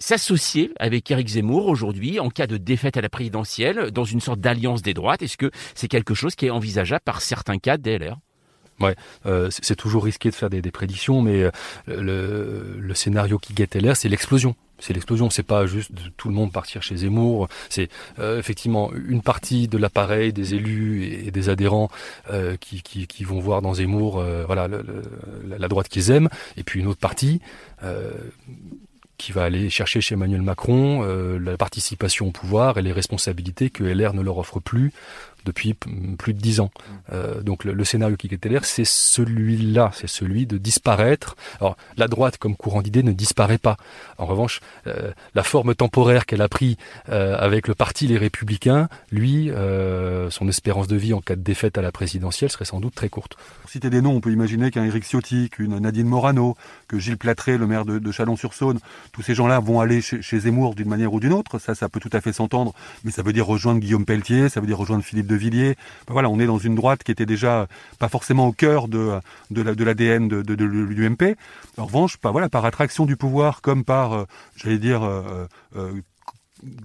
s'associer 0.00 0.72
avec 0.80 1.08
Éric 1.10 1.28
Zemmour 1.28 1.66
aujourd'hui 1.66 2.18
en 2.18 2.30
cas 2.30 2.48
de 2.48 2.56
défaite 2.56 2.96
à 2.96 3.00
la 3.00 3.08
présidentielle 3.08 3.92
dans 3.92 4.04
une 4.04 4.20
sorte 4.20 4.40
d'alliance 4.40 4.82
des 4.82 4.94
droites. 4.94 5.22
Est-ce 5.22 5.36
que 5.36 5.50
c'est 5.76 5.88
quelque 5.88 6.14
chose 6.14 6.34
qui 6.34 6.46
est 6.46 6.50
envisageable 6.50 7.02
par 7.04 7.20
certains 7.20 7.58
cas 7.58 7.76
DLR 7.76 8.18
Ouais, 8.80 8.96
euh, 9.26 9.48
c'est 9.50 9.76
toujours 9.76 10.04
risqué 10.04 10.30
de 10.30 10.34
faire 10.34 10.48
des, 10.48 10.62
prédictions, 10.70 11.20
mais 11.20 11.42
euh, 11.42 11.50
le, 12.78 12.94
scénario 12.94 13.38
qui 13.38 13.52
guette 13.52 13.76
LR, 13.76 13.94
c'est 13.94 14.08
l'explosion. 14.08 14.56
C'est 14.78 14.94
l'explosion, 14.94 15.28
c'est 15.28 15.42
pas 15.42 15.66
juste 15.66 15.90
tout 16.16 16.28
le 16.30 16.34
monde 16.34 16.50
partir 16.50 16.82
chez 16.82 16.96
Zemmour, 16.96 17.48
c'est 17.68 17.90
euh, 18.18 18.38
effectivement 18.38 18.90
une 18.94 19.20
partie 19.20 19.68
de 19.68 19.76
l'appareil, 19.76 20.32
des 20.32 20.54
élus 20.54 21.04
et, 21.04 21.30
des 21.30 21.50
adhérents 21.50 21.90
qui, 22.60 22.80
qui, 22.82 23.24
vont 23.24 23.40
voir 23.40 23.60
dans 23.60 23.74
Zemmour 23.74 24.24
voilà 24.46 24.68
la 25.46 25.68
droite 25.68 25.88
qu'ils 25.88 26.10
aiment, 26.10 26.30
et 26.56 26.62
puis 26.62 26.80
une 26.80 26.86
autre 26.86 26.98
partie 26.98 27.42
qui 29.20 29.32
va 29.32 29.44
aller 29.44 29.68
chercher 29.68 30.00
chez 30.00 30.14
Emmanuel 30.14 30.40
Macron 30.40 31.02
euh, 31.04 31.38
la 31.38 31.58
participation 31.58 32.28
au 32.28 32.30
pouvoir 32.30 32.78
et 32.78 32.82
les 32.82 32.90
responsabilités 32.90 33.68
que 33.68 33.84
LR 33.84 34.14
ne 34.14 34.22
leur 34.22 34.38
offre 34.38 34.60
plus 34.60 34.92
depuis 35.44 35.74
plus 35.74 36.34
de 36.34 36.38
dix 36.38 36.60
ans. 36.60 36.70
Euh, 37.12 37.42
donc 37.42 37.64
le, 37.64 37.84
scénario 37.84 38.16
qui 38.16 38.28
était 38.28 38.48
l'air, 38.48 38.64
c'est 38.64 38.84
celui-là, 38.84 39.90
c'est 39.94 40.08
celui 40.08 40.46
de 40.46 40.58
disparaître. 40.58 41.36
Alors 41.60 41.76
la 41.96 42.08
droite, 42.08 42.38
comme 42.38 42.56
courant 42.56 42.82
d'idées, 42.82 43.02
ne 43.02 43.12
disparaît 43.12 43.58
pas. 43.58 43.76
En 44.18 44.26
revanche, 44.26 44.60
euh, 44.86 45.10
la 45.34 45.42
forme 45.42 45.74
temporaire 45.74 46.26
qu'elle 46.26 46.42
a 46.42 46.48
pris 46.48 46.76
euh, 47.08 47.36
avec 47.38 47.68
le 47.68 47.74
parti 47.74 48.06
Les 48.06 48.18
Républicains, 48.18 48.88
lui, 49.10 49.50
son 50.30 50.48
espérance 50.48 50.86
de 50.86 50.96
vie 50.96 51.12
en 51.12 51.20
cas 51.20 51.36
de 51.36 51.42
défaite 51.42 51.78
à 51.78 51.82
la 51.82 51.92
présidentielle 51.92 52.50
serait 52.50 52.64
sans 52.64 52.80
doute 52.80 52.94
très 52.94 53.08
courte. 53.08 53.36
Pour 53.62 53.70
citer 53.70 53.90
des 53.90 54.00
noms, 54.00 54.12
on 54.12 54.20
peut 54.20 54.32
imaginer 54.32 54.70
qu'un 54.70 54.84
Éric 54.84 55.04
Ciotti, 55.04 55.48
qu'une 55.50 55.78
Nadine 55.78 56.06
Morano, 56.06 56.56
que 56.88 56.98
Gilles 56.98 57.18
Platré, 57.18 57.58
le 57.58 57.66
maire 57.66 57.84
de, 57.84 58.12
Chalon-sur-Saône, 58.12 58.78
tous 59.12 59.22
ces 59.22 59.34
gens-là 59.34 59.60
vont 59.60 59.80
aller 59.80 60.00
chez, 60.00 60.22
chez 60.22 60.40
Zemmour 60.40 60.74
d'une 60.74 60.88
manière 60.88 61.12
ou 61.12 61.20
d'une 61.20 61.32
autre. 61.32 61.58
Ça, 61.58 61.74
ça 61.74 61.88
peut 61.88 62.00
tout 62.00 62.10
à 62.12 62.20
fait 62.20 62.32
s'entendre, 62.32 62.74
mais 63.04 63.10
ça 63.10 63.22
veut 63.22 63.32
dire 63.32 63.46
rejoindre 63.46 63.80
Guillaume 63.80 64.04
Pelletier, 64.04 64.48
ça 64.48 64.60
veut 64.60 64.66
dire 64.66 64.78
rejoindre 64.78 65.04
Philippe 65.04 65.26
de 65.30 65.36
Villiers. 65.36 65.76
Ben 66.06 66.12
voilà, 66.12 66.28
on 66.28 66.38
est 66.38 66.46
dans 66.46 66.58
une 66.58 66.74
droite 66.74 67.02
qui 67.04 67.12
était 67.12 67.26
déjà 67.26 67.66
pas 67.98 68.08
forcément 68.08 68.48
au 68.48 68.52
cœur 68.52 68.88
de, 68.88 69.20
de 69.50 69.84
l'ADN 69.84 70.28
de, 70.28 70.64
l'UMP. 70.64 71.36
En 71.78 71.86
revanche, 71.86 72.16
ben 72.22 72.48
par 72.48 72.64
attraction 72.64 73.06
du 73.06 73.16
pouvoir 73.16 73.62
comme 73.62 73.84
par, 73.84 74.12
euh, 74.12 74.24
j'allais 74.56 74.78
dire, 74.78 75.02
euh, 75.02 75.46
euh, 75.76 75.92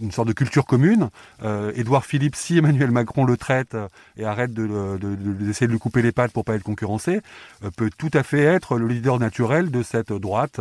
une 0.01 0.11
sorte 0.11 0.27
de 0.27 0.33
culture 0.33 0.65
commune. 0.65 1.09
Euh, 1.43 1.71
Édouard 1.75 2.05
Philippe, 2.05 2.35
si 2.35 2.57
Emmanuel 2.57 2.91
Macron 2.91 3.25
le 3.25 3.37
traite 3.37 3.75
euh, 3.75 3.87
et 4.17 4.25
arrête 4.25 4.53
de, 4.53 4.97
de, 4.97 5.15
d'essayer 5.15 5.67
de 5.67 5.71
lui 5.71 5.79
couper 5.79 6.01
les 6.01 6.11
pattes 6.11 6.31
pour 6.31 6.45
pas 6.45 6.55
être 6.55 6.63
concurrencé, 6.63 7.21
euh, 7.63 7.71
peut 7.75 7.89
tout 7.97 8.11
à 8.13 8.23
fait 8.23 8.41
être 8.41 8.77
le 8.77 8.87
leader 8.87 9.19
naturel 9.19 9.71
de 9.71 9.83
cette 9.83 10.11
droite, 10.11 10.59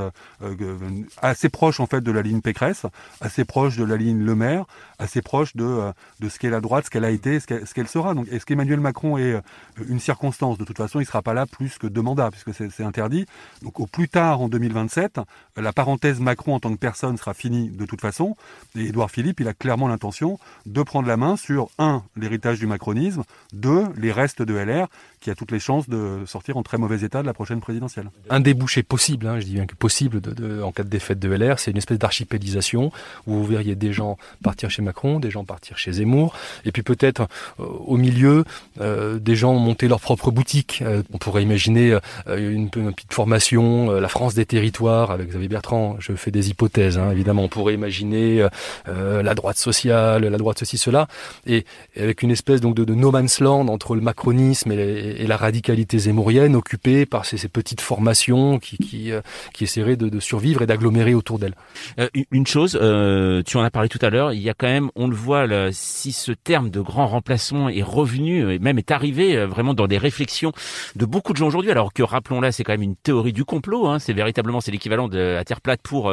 assez 1.21 1.49
proche 1.49 1.81
en 1.81 1.87
fait 1.87 2.01
de 2.01 2.11
la 2.11 2.23
ligne 2.23 2.41
Pécresse, 2.41 2.87
assez 3.21 3.45
proche 3.45 3.77
de 3.77 3.85
la 3.85 3.97
ligne 3.97 4.25
Le 4.25 4.35
Maire, 4.35 4.65
assez 4.99 5.23
proche 5.23 5.57
de, 5.57 5.93
de 6.21 6.29
ce 6.29 6.39
qu'est 6.39 6.51
la 6.51 6.61
droite, 6.61 6.87
ce 6.87 6.91
qu'elle 6.91 7.05
a 7.05 7.11
été, 7.11 7.41
ce 7.41 7.47
qu'elle, 7.47 7.89
sera. 7.89 8.15
Donc, 8.15 8.27
est-ce 8.31 8.47
qu'Emmanuel 8.47 8.81
Macron 8.81 9.19
est 9.19 9.41
une 9.89 10.01
circonstance? 10.01 10.59
De 10.59 10.65
toute 10.65 10.77
façon, 10.77 11.01
il 11.01 11.07
sera 11.07 11.23
pas 11.23 11.35
là 11.35 11.47
plus 11.47 11.79
que 11.79 11.87
deux 11.87 12.03
mandats, 12.03 12.31
puisque 12.31 12.55
c'est, 12.55 12.85
interdit. 12.85 13.27
Donc, 13.63 13.81
au 13.81 13.87
plus 13.87 14.09
tard, 14.09 14.41
en 14.41 14.49
2027, 14.49 15.21
la 15.57 15.73
parenthèse 15.73 16.21
Macron 16.21 16.55
en 16.55 16.61
tant 16.61 16.73
que 16.73 16.79
personne 16.79 17.17
sera 17.17 17.35
finie 17.35 17.71
de 17.71 17.87
toute 17.87 18.01
façon. 18.01 18.37
Et 18.77 18.93
Philippe, 19.11 19.41
il 19.41 19.49
a 19.49 19.55
clairement 19.55 19.89
l'intention 19.89 20.39
de 20.67 20.83
prendre 20.83 21.09
la 21.09 21.17
main 21.17 21.37
sur, 21.37 21.69
un, 21.79 22.03
l'héritage 22.17 22.59
du 22.59 22.67
macronisme, 22.67 23.23
deux, 23.53 23.85
les 23.97 24.13
restes 24.13 24.43
de 24.43 24.55
LR, 24.55 24.89
qui 25.21 25.31
a 25.31 25.35
toutes 25.35 25.53
les 25.53 25.59
chances 25.59 25.89
de 25.89 26.25
sortir 26.27 26.59
en 26.59 26.63
très 26.63 26.77
mauvais 26.77 27.01
état 27.01 27.23
de 27.23 27.27
la 27.27 27.33
prochaine 27.33 27.61
présidentielle. 27.61 28.11
Un 28.29 28.41
débouché 28.41 28.83
possible, 28.83 29.27
hein, 29.27 29.41
je 29.41 29.47
dis 29.47 29.55
bien 29.55 29.67
que 29.67 29.75
possible, 29.75 30.21
en 30.63 30.71
cas 30.71 30.83
de 30.83 30.89
défaite 30.89 31.19
de 31.19 31.31
LR, 31.31 31.59
c'est 31.59 31.71
une 31.71 31.79
espèce 31.79 31.99
d'archipélisation 31.99 32.93
où 33.27 33.33
vous 33.33 33.45
verriez 33.45 33.75
des 33.75 33.93
gens 33.93 34.19
partir 34.43 34.71
chez 34.71 34.83
Macron, 34.83 35.21
des 35.21 35.31
gens 35.31 35.45
partir 35.45 35.79
chez 35.79 35.93
Zemmour, 35.93 36.35
et 36.67 36.73
puis 36.73 36.83
peut-être 36.83 37.23
euh, 37.59 37.65
au 37.65 37.97
milieu, 37.97 38.45
euh, 38.81 39.19
des 39.19 39.35
gens 39.35 39.55
monter 39.55 39.89
leur 39.89 40.01
propre 40.01 40.31
boutique. 40.31 40.83
Euh, 40.83 41.03
on 41.13 41.19
pourrait 41.19 41.43
imaginer 41.43 41.99
une, 42.27 42.69
petite 42.69 43.15
formation, 43.15 43.91
la 43.93 44.09
France 44.09 44.35
des 44.35 44.45
territoires, 44.45 45.11
avec 45.11 45.29
Xavier 45.29 45.49
Bertrand, 45.49 45.97
je 46.01 46.13
fais 46.15 46.31
des 46.31 46.51
hypothèses, 46.51 46.99
hein, 46.99 47.11
évidemment. 47.11 47.45
On 47.45 47.49
pourrait 47.49 47.75
imaginer 47.75 48.47
la 48.95 49.35
droite 49.35 49.57
sociale, 49.57 50.25
la 50.25 50.39
droite 50.39 50.59
ceci, 50.59 50.79
cela, 50.79 51.09
et, 51.47 51.65
avec 51.99 52.23
une 52.23 52.31
espèce 52.31 52.61
donc 52.61 52.75
de, 52.75 52.85
de 52.85 52.95
no 52.95 53.11
man's 53.11 53.41
land 53.41 53.69
entre 53.69 53.95
le 53.95 54.01
macronisme 54.01 54.73
et, 54.73 55.27
la 55.27 55.37
radicalité 55.37 55.99
zémourienne 55.99 56.55
occupée 56.55 57.07
par 57.07 57.25
ces, 57.25 57.49
petites 57.49 57.81
formations 57.81 58.59
qui, 58.59 58.79
qui, 58.79 59.13
euh, 59.13 59.21
qui 59.53 59.65
essaieraient 59.65 59.97
de, 59.97 60.21
survivre 60.21 60.63
et 60.63 60.67
d'agglomérer 60.67 61.15
autour 61.15 61.39
d'elle. 61.39 61.55
Euh, 61.99 62.09
une 62.31 62.47
chose, 62.47 62.79
euh, 62.81 63.43
tu 63.45 63.57
en 63.57 63.63
as 63.63 63.71
parlé 63.71 63.89
tout 63.89 63.99
à 64.03 64.11
l'heure, 64.11 64.33
il 64.33 64.41
y 64.41 64.51
a 64.51 64.55
quand 64.55 64.67
même, 64.67 64.91
on 64.95 65.09
le 65.09 65.15
voit, 65.15 65.47
là, 65.47 65.71
si 65.73 66.13
ce 66.13 66.33
terme 66.33 66.71
de 66.71 66.81
grand 66.81 67.07
remplacement 67.07 67.69
est 67.69 67.83
revenu 67.83 68.53
et 68.53 68.59
même 68.59 68.79
est 68.79 68.91
arrivé 68.91 69.45
vraiment 69.47 69.75
dans 69.75 69.87
des 69.87 69.99
réflexions 69.99 70.53
de 70.97 71.05
beaucoup 71.05 71.33
de 71.33 71.39
gens 71.39 71.47
aujourd'hui, 71.47 71.71
alors 71.71 71.93
que 71.93 72.03
rappelons-la, 72.03 72.53
c'est 72.53 72.65
quand 72.65 72.73
même 72.73 72.83
une 72.83 72.97
théorie 72.97 73.33
du 73.33 73.45
complot, 73.45 73.87
hein, 73.87 73.99
c'est 73.99 74.13
véritablement 74.13 74.61
c'est 74.61 74.73
l'équivalent 74.73 75.09
de 75.09 75.19
la 75.19 75.45
Terre 75.45 75.61
plate 75.61 75.81
pour 75.83 76.13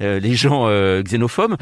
les 0.00 0.34
gens 0.34 0.68
xénophobes. 1.02 1.56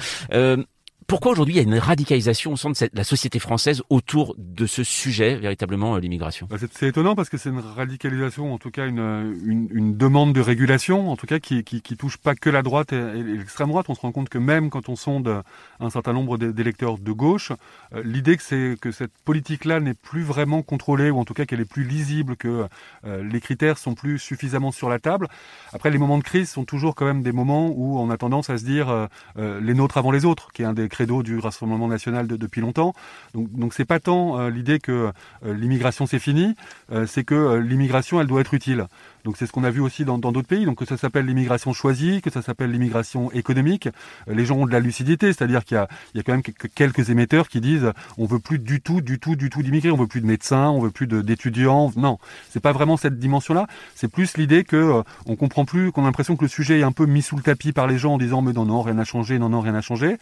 Pourquoi 1.11 1.33
aujourd'hui 1.33 1.55
il 1.55 1.57
y 1.57 1.61
a 1.61 1.64
une 1.64 1.76
radicalisation 1.76 2.52
au 2.52 2.57
sein 2.57 2.71
de 2.71 2.76
la 2.93 3.02
société 3.02 3.40
française 3.40 3.83
autour 3.90 4.37
de 4.38 4.64
ce 4.64 4.85
sujet, 4.85 5.35
véritablement, 5.35 5.97
euh, 5.97 5.99
l'immigration? 5.99 6.47
Bah, 6.49 6.57
C'est 6.71 6.87
étonnant 6.87 7.17
parce 7.17 7.29
que 7.29 7.37
c'est 7.37 7.49
une 7.49 7.59
radicalisation, 7.59 8.55
en 8.55 8.59
tout 8.59 8.71
cas 8.71 8.87
une, 8.87 9.37
une, 9.45 9.97
demande 9.97 10.33
de 10.33 10.40
régulation, 10.40 11.11
en 11.11 11.17
tout 11.17 11.26
cas 11.26 11.40
qui, 11.40 11.64
qui, 11.64 11.97
touche 11.97 12.17
pas 12.17 12.37
que 12.37 12.49
la 12.49 12.62
droite 12.62 12.93
et, 12.93 13.25
l'extrême 13.25 13.71
droite. 13.71 13.87
On 13.88 13.97
se 13.97 14.02
rend 14.02 14.12
compte 14.12 14.29
que 14.29 14.38
même 14.38 14.71
quand 14.71 14.88
on 14.88 14.95
sonde 14.95 15.43
un 15.81 15.90
certain 15.90 16.12
nombre 16.12 16.38
d'électeurs 16.38 16.97
de 16.97 17.11
gauche, 17.11 17.50
euh, 17.93 18.02
l'idée 18.05 18.37
que 18.37 18.45
c'est 18.45 18.76
que 18.81 18.93
cette 18.93 19.12
politique-là 19.25 19.81
n'est 19.81 19.95
plus 19.95 20.23
vraiment 20.23 20.62
contrôlée 20.62 21.11
ou 21.11 21.19
en 21.19 21.25
tout 21.25 21.35
cas 21.35 21.45
qu'elle 21.45 21.61
est 21.61 21.69
plus 21.69 21.83
lisible, 21.83 22.37
que 22.37 22.69
euh, 23.05 23.25
les 23.25 23.40
critères 23.40 23.79
sont 23.79 23.97
plus 23.97 24.21
suffisamment 24.21 24.71
sur 24.71 24.88
la 24.88 25.00
table. 25.00 25.26
Après, 25.73 25.90
les 25.90 25.99
moments 25.99 26.19
de 26.19 26.23
crise 26.23 26.50
sont 26.50 26.64
toujours 26.64 26.95
quand 26.95 27.07
même 27.07 27.25
des 27.25 27.33
moments 27.33 27.67
où 27.75 27.99
on 27.99 28.11
a 28.11 28.17
tendance 28.17 28.49
à 28.49 28.59
se 28.59 28.64
dire 28.64 29.09
les 29.37 29.75
nôtres 29.75 29.99
avant 29.99 30.12
les 30.12 30.25
autres, 30.25 30.53
qui 30.53 30.62
est 30.62 30.66
un 30.66 30.73
des 30.73 30.88
du 31.06 31.38
Rassemblement 31.38 31.88
national 31.88 32.26
depuis 32.26 32.60
longtemps. 32.60 32.94
Donc, 33.34 33.50
donc 33.52 33.74
c'est 33.74 33.84
pas 33.84 34.00
tant 34.00 34.38
euh, 34.38 34.50
l'idée 34.50 34.78
que 34.78 35.10
euh, 35.44 35.54
l'immigration 35.54 36.06
c'est 36.06 36.18
fini, 36.18 36.54
euh, 36.92 37.06
c'est 37.06 37.24
que 37.24 37.56
l'immigration 37.56 38.20
elle 38.20 38.26
doit 38.26 38.40
être 38.40 38.54
utile. 38.54 38.86
Donc 39.24 39.36
c'est 39.36 39.46
ce 39.46 39.52
qu'on 39.52 39.64
a 39.64 39.70
vu 39.70 39.80
aussi 39.80 40.04
dans 40.04 40.18
d'autres 40.18 40.48
pays. 40.48 40.64
Donc 40.64 40.78
que 40.78 40.84
ça 40.84 40.96
s'appelle 40.96 41.26
l'immigration 41.26 41.72
choisie, 41.72 42.22
que 42.22 42.30
ça 42.30 42.42
s'appelle 42.42 42.70
l'immigration 42.70 43.30
économique, 43.32 43.88
les 44.26 44.46
gens 44.46 44.56
ont 44.56 44.66
de 44.66 44.72
la 44.72 44.80
lucidité, 44.80 45.26
c'est-à-dire 45.32 45.64
qu'il 45.64 45.76
y 46.14 46.18
a, 46.18 46.22
quand 46.22 46.32
même 46.32 46.42
quelques 46.42 47.10
émetteurs 47.10 47.48
qui 47.48 47.60
disent 47.60 47.92
on 48.16 48.24
veut 48.24 48.38
plus 48.38 48.58
du 48.58 48.80
tout, 48.80 49.02
du 49.02 49.18
tout, 49.18 49.36
du 49.36 49.50
tout 49.50 49.62
d'immigrés, 49.62 49.90
on 49.90 49.96
veut 49.96 50.06
plus 50.06 50.22
de 50.22 50.26
médecins, 50.26 50.70
on 50.70 50.80
veut 50.80 50.90
plus 50.90 51.06
d'étudiants. 51.06 51.92
Non, 51.96 52.18
c'est 52.48 52.60
pas 52.60 52.72
vraiment 52.72 52.96
cette 52.96 53.18
dimension-là. 53.18 53.66
C'est 53.94 54.08
plus 54.08 54.38
l'idée 54.38 54.64
que 54.64 55.02
on 55.26 55.36
comprend 55.36 55.66
plus, 55.66 55.92
qu'on 55.92 56.02
a 56.02 56.06
l'impression 56.06 56.36
que 56.36 56.44
le 56.44 56.48
sujet 56.48 56.80
est 56.80 56.84
un 56.84 56.92
peu 56.92 57.04
mis 57.04 57.20
sous 57.20 57.36
le 57.36 57.42
tapis 57.42 57.72
par 57.72 57.86
les 57.86 57.98
gens 57.98 58.14
en 58.14 58.18
disant 58.18 58.40
mais 58.40 58.54
non 58.54 58.64
non 58.64 58.80
rien 58.80 58.94
n'a 58.94 59.04
changé, 59.04 59.38
non 59.38 59.50
non 59.50 59.60
rien 59.60 59.72
n'a 59.72 59.82
changé. 59.82 60.16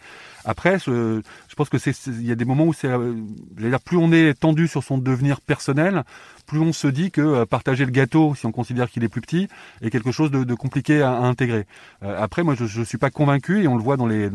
Après, 0.49 0.79
je, 0.79 1.21
pense 1.55 1.69
que 1.69 1.77
c'est, 1.77 1.93
il 2.07 2.25
y 2.25 2.31
a 2.31 2.35
des 2.35 2.43
moments 2.43 2.65
où 2.65 2.73
c'est, 2.73 2.87
euh, 2.87 3.13
dire, 3.59 3.79
plus 3.79 3.97
on 3.97 4.11
est 4.11 4.33
tendu 4.33 4.67
sur 4.67 4.83
son 4.83 4.97
devenir 4.97 5.41
personnel, 5.41 6.03
plus 6.47 6.59
on 6.59 6.73
se 6.73 6.87
dit 6.87 7.11
que 7.11 7.21
euh, 7.21 7.45
partager 7.45 7.85
le 7.85 7.91
gâteau, 7.91 8.33
si 8.33 8.47
on 8.47 8.51
considère 8.51 8.89
qu'il 8.89 9.03
est 9.03 9.09
plus 9.09 9.21
petit, 9.21 9.47
est 9.83 9.91
quelque 9.91 10.11
chose 10.11 10.31
de, 10.31 10.53
compliqué 10.55 11.03
à, 11.03 11.19
intégrer. 11.19 11.67
Euh, 12.01 12.19
après, 12.19 12.41
moi, 12.41 12.55
je 12.55 12.79
ne 12.79 12.83
suis 12.83 12.97
pas 12.97 13.11
convaincu, 13.11 13.61
et 13.61 13.67
on 13.67 13.77
le 13.77 13.83
voit 13.83 13.95
dans 13.95 14.07
les... 14.07 14.27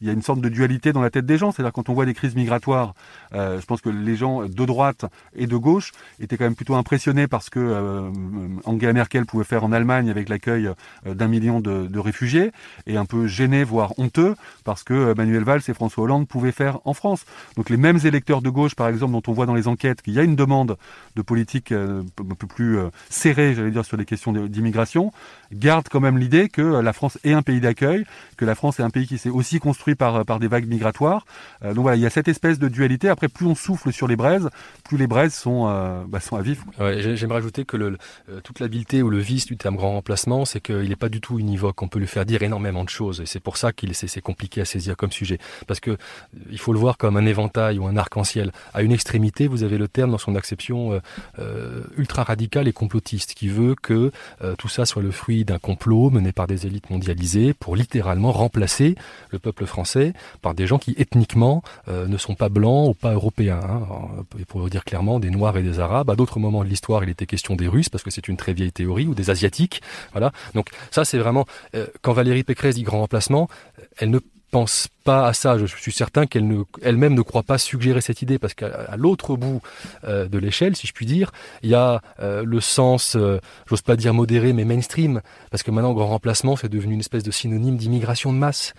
Il 0.00 0.06
y 0.06 0.10
a 0.10 0.14
une 0.14 0.22
sorte 0.22 0.40
de 0.40 0.48
dualité 0.48 0.94
dans 0.94 1.02
la 1.02 1.10
tête 1.10 1.26
des 1.26 1.36
gens, 1.36 1.52
c'est-à-dire 1.52 1.74
quand 1.74 1.90
on 1.90 1.92
voit 1.92 2.06
des 2.06 2.14
crises 2.14 2.34
migratoires, 2.34 2.94
je 3.34 3.64
pense 3.66 3.82
que 3.82 3.90
les 3.90 4.16
gens 4.16 4.46
de 4.46 4.64
droite 4.64 5.04
et 5.36 5.46
de 5.46 5.56
gauche 5.58 5.92
étaient 6.18 6.38
quand 6.38 6.44
même 6.44 6.54
plutôt 6.54 6.76
impressionnés 6.76 7.26
par 7.26 7.42
ce 7.42 7.50
que 7.50 8.10
Angela 8.64 8.94
Merkel 8.94 9.26
pouvait 9.26 9.44
faire 9.44 9.64
en 9.64 9.72
Allemagne 9.72 10.08
avec 10.08 10.30
l'accueil 10.30 10.70
d'un 11.04 11.28
million 11.28 11.60
de, 11.60 11.98
réfugiés, 11.98 12.52
et 12.86 12.96
un 12.96 13.04
peu 13.04 13.26
gênés, 13.26 13.64
voire 13.64 13.92
honteux, 13.98 14.34
parce 14.64 14.82
que 14.82 15.12
Manuel 15.14 15.44
Valls 15.44 15.57
et 15.68 15.74
François 15.74 16.04
Hollande 16.04 16.28
pouvaient 16.28 16.52
faire 16.52 16.78
en 16.84 16.94
France. 16.94 17.24
Donc 17.56 17.70
les 17.70 17.76
mêmes 17.76 17.98
électeurs 18.04 18.42
de 18.42 18.50
gauche, 18.50 18.74
par 18.74 18.88
exemple, 18.88 19.12
dont 19.12 19.22
on 19.26 19.32
voit 19.32 19.46
dans 19.46 19.54
les 19.54 19.68
enquêtes 19.68 20.02
qu'il 20.02 20.14
y 20.14 20.18
a 20.18 20.22
une 20.22 20.36
demande 20.36 20.76
de 21.16 21.22
politique 21.22 21.72
euh, 21.72 22.02
un 22.20 22.34
peu 22.34 22.46
plus 22.46 22.78
euh, 22.78 22.90
serré, 23.08 23.54
j'allais 23.54 23.70
dire, 23.70 23.84
sur 23.84 23.96
les 23.96 24.04
questions 24.04 24.32
d'immigration, 24.32 25.12
garde 25.52 25.88
quand 25.88 26.00
même 26.00 26.18
l'idée 26.18 26.48
que 26.48 26.62
la 26.62 26.92
France 26.92 27.18
est 27.24 27.32
un 27.32 27.42
pays 27.42 27.60
d'accueil, 27.60 28.04
que 28.36 28.44
la 28.44 28.54
France 28.54 28.80
est 28.80 28.82
un 28.82 28.90
pays 28.90 29.06
qui 29.06 29.18
s'est 29.18 29.30
aussi 29.30 29.58
construit 29.58 29.94
par, 29.94 30.24
des 30.38 30.48
vagues 30.48 30.66
migratoires. 30.66 31.26
Euh, 31.62 31.74
donc 31.74 31.82
voilà, 31.82 31.96
il 31.96 32.02
y 32.02 32.06
a 32.06 32.10
cette 32.10 32.28
espèce 32.28 32.58
de 32.58 32.68
dualité. 32.68 33.08
Après, 33.08 33.28
plus 33.28 33.46
on 33.46 33.54
souffle 33.54 33.92
sur 33.92 34.06
les 34.06 34.16
braises, 34.16 34.48
plus 34.84 34.98
les 34.98 35.06
braises 35.06 35.34
sont, 35.34 35.64
bah, 36.08 36.20
sont 36.20 36.36
à 36.36 36.42
vivre. 36.42 36.64
J'aimerais 36.78 37.38
ajouter 37.38 37.64
que 37.64 37.96
toute 38.42 38.60
l'habileté 38.60 39.02
ou 39.02 39.10
le 39.10 39.18
vice 39.18 39.46
du 39.46 39.56
terme 39.56 39.76
grand 39.76 39.92
remplacement, 39.92 40.44
c'est 40.44 40.60
qu'il 40.60 40.88
n'est 40.88 40.96
pas 40.96 41.08
du 41.08 41.20
tout 41.20 41.38
univoque. 41.38 41.82
On 41.82 41.88
peut 41.88 41.98
lui 41.98 42.06
faire 42.06 42.24
dire 42.24 42.42
énormément 42.42 42.84
de 42.84 42.88
choses. 42.88 43.20
Et 43.20 43.26
c'est 43.26 43.40
pour 43.40 43.56
ça 43.56 43.72
qu'il 43.72 43.94
c'est 44.06 44.20
compliqué 44.20 44.60
à 44.60 44.64
saisir 44.64 44.96
comme 44.96 45.10
sujet. 45.10 45.37
Parce 45.66 45.80
que 45.80 45.96
il 46.50 46.58
faut 46.58 46.72
le 46.72 46.78
voir 46.78 46.96
comme 46.96 47.16
un 47.16 47.26
éventail 47.26 47.78
ou 47.78 47.86
un 47.86 47.96
arc-en-ciel. 47.96 48.52
À 48.74 48.82
une 48.82 48.92
extrémité, 48.92 49.46
vous 49.46 49.62
avez 49.62 49.78
le 49.78 49.88
terme 49.88 50.10
dans 50.10 50.18
son 50.18 50.36
acception 50.36 51.00
euh, 51.38 51.82
ultra 51.96 52.24
radical 52.24 52.68
et 52.68 52.72
complotiste 52.72 53.34
qui 53.34 53.48
veut 53.48 53.74
que 53.74 54.10
euh, 54.42 54.54
tout 54.56 54.68
ça 54.68 54.86
soit 54.86 55.02
le 55.02 55.10
fruit 55.10 55.44
d'un 55.44 55.58
complot 55.58 56.10
mené 56.10 56.32
par 56.32 56.46
des 56.46 56.66
élites 56.66 56.90
mondialisées 56.90 57.54
pour 57.54 57.76
littéralement 57.76 58.32
remplacer 58.32 58.94
le 59.30 59.38
peuple 59.38 59.66
français 59.66 60.12
par 60.42 60.54
des 60.54 60.66
gens 60.66 60.78
qui 60.78 60.94
ethniquement 60.98 61.62
euh, 61.88 62.06
ne 62.06 62.16
sont 62.16 62.34
pas 62.34 62.48
blancs 62.48 62.90
ou 62.90 62.94
pas 62.94 63.12
européens. 63.12 63.60
Hein. 63.62 64.24
Pour 64.48 64.68
dire 64.68 64.84
clairement, 64.84 65.20
des 65.20 65.30
Noirs 65.30 65.56
et 65.56 65.62
des 65.62 65.80
Arabes. 65.80 66.10
À 66.10 66.16
d'autres 66.16 66.38
moments 66.38 66.64
de 66.64 66.68
l'histoire, 66.68 67.04
il 67.04 67.10
était 67.10 67.26
question 67.26 67.56
des 67.56 67.68
Russes 67.68 67.88
parce 67.88 68.04
que 68.04 68.10
c'est 68.10 68.28
une 68.28 68.36
très 68.36 68.52
vieille 68.52 68.72
théorie 68.72 69.06
ou 69.06 69.14
des 69.14 69.30
Asiatiques. 69.30 69.82
Voilà. 70.12 70.32
Donc 70.54 70.70
ça, 70.90 71.04
c'est 71.04 71.18
vraiment 71.18 71.46
quand 72.02 72.12
Valérie 72.12 72.44
Pécresse 72.44 72.76
dit 72.76 72.82
grand 72.82 73.00
remplacement, 73.00 73.48
elle 73.98 74.10
ne 74.10 74.18
pense 74.50 74.88
à 75.08 75.32
ça. 75.32 75.58
Je 75.58 75.66
suis 75.66 75.92
certain 75.92 76.26
qu'elle 76.26 76.46
ne, 76.46 76.62
elle-même 76.82 77.14
ne 77.14 77.22
croit 77.22 77.42
pas 77.42 77.58
suggérer 77.58 78.00
cette 78.00 78.22
idée 78.22 78.38
parce 78.38 78.54
qu'à 78.54 78.96
l'autre 78.96 79.36
bout 79.36 79.60
euh, 80.04 80.28
de 80.28 80.38
l'échelle, 80.38 80.76
si 80.76 80.86
je 80.86 80.92
puis 80.92 81.06
dire, 81.06 81.32
il 81.62 81.70
y 81.70 81.74
a 81.74 82.02
euh, 82.20 82.44
le 82.44 82.60
sens, 82.60 83.16
euh, 83.16 83.40
j'ose 83.68 83.82
pas 83.82 83.96
dire 83.96 84.14
modéré, 84.14 84.52
mais 84.52 84.64
mainstream, 84.64 85.20
parce 85.50 85.62
que 85.62 85.70
maintenant, 85.70 85.92
grand 85.92 86.08
remplacement, 86.08 86.56
c'est 86.56 86.68
devenu 86.68 86.94
une 86.94 87.00
espèce 87.00 87.22
de 87.22 87.30
synonyme 87.30 87.76
d'immigration 87.76 88.32
de 88.32 88.38
masse. 88.38 88.74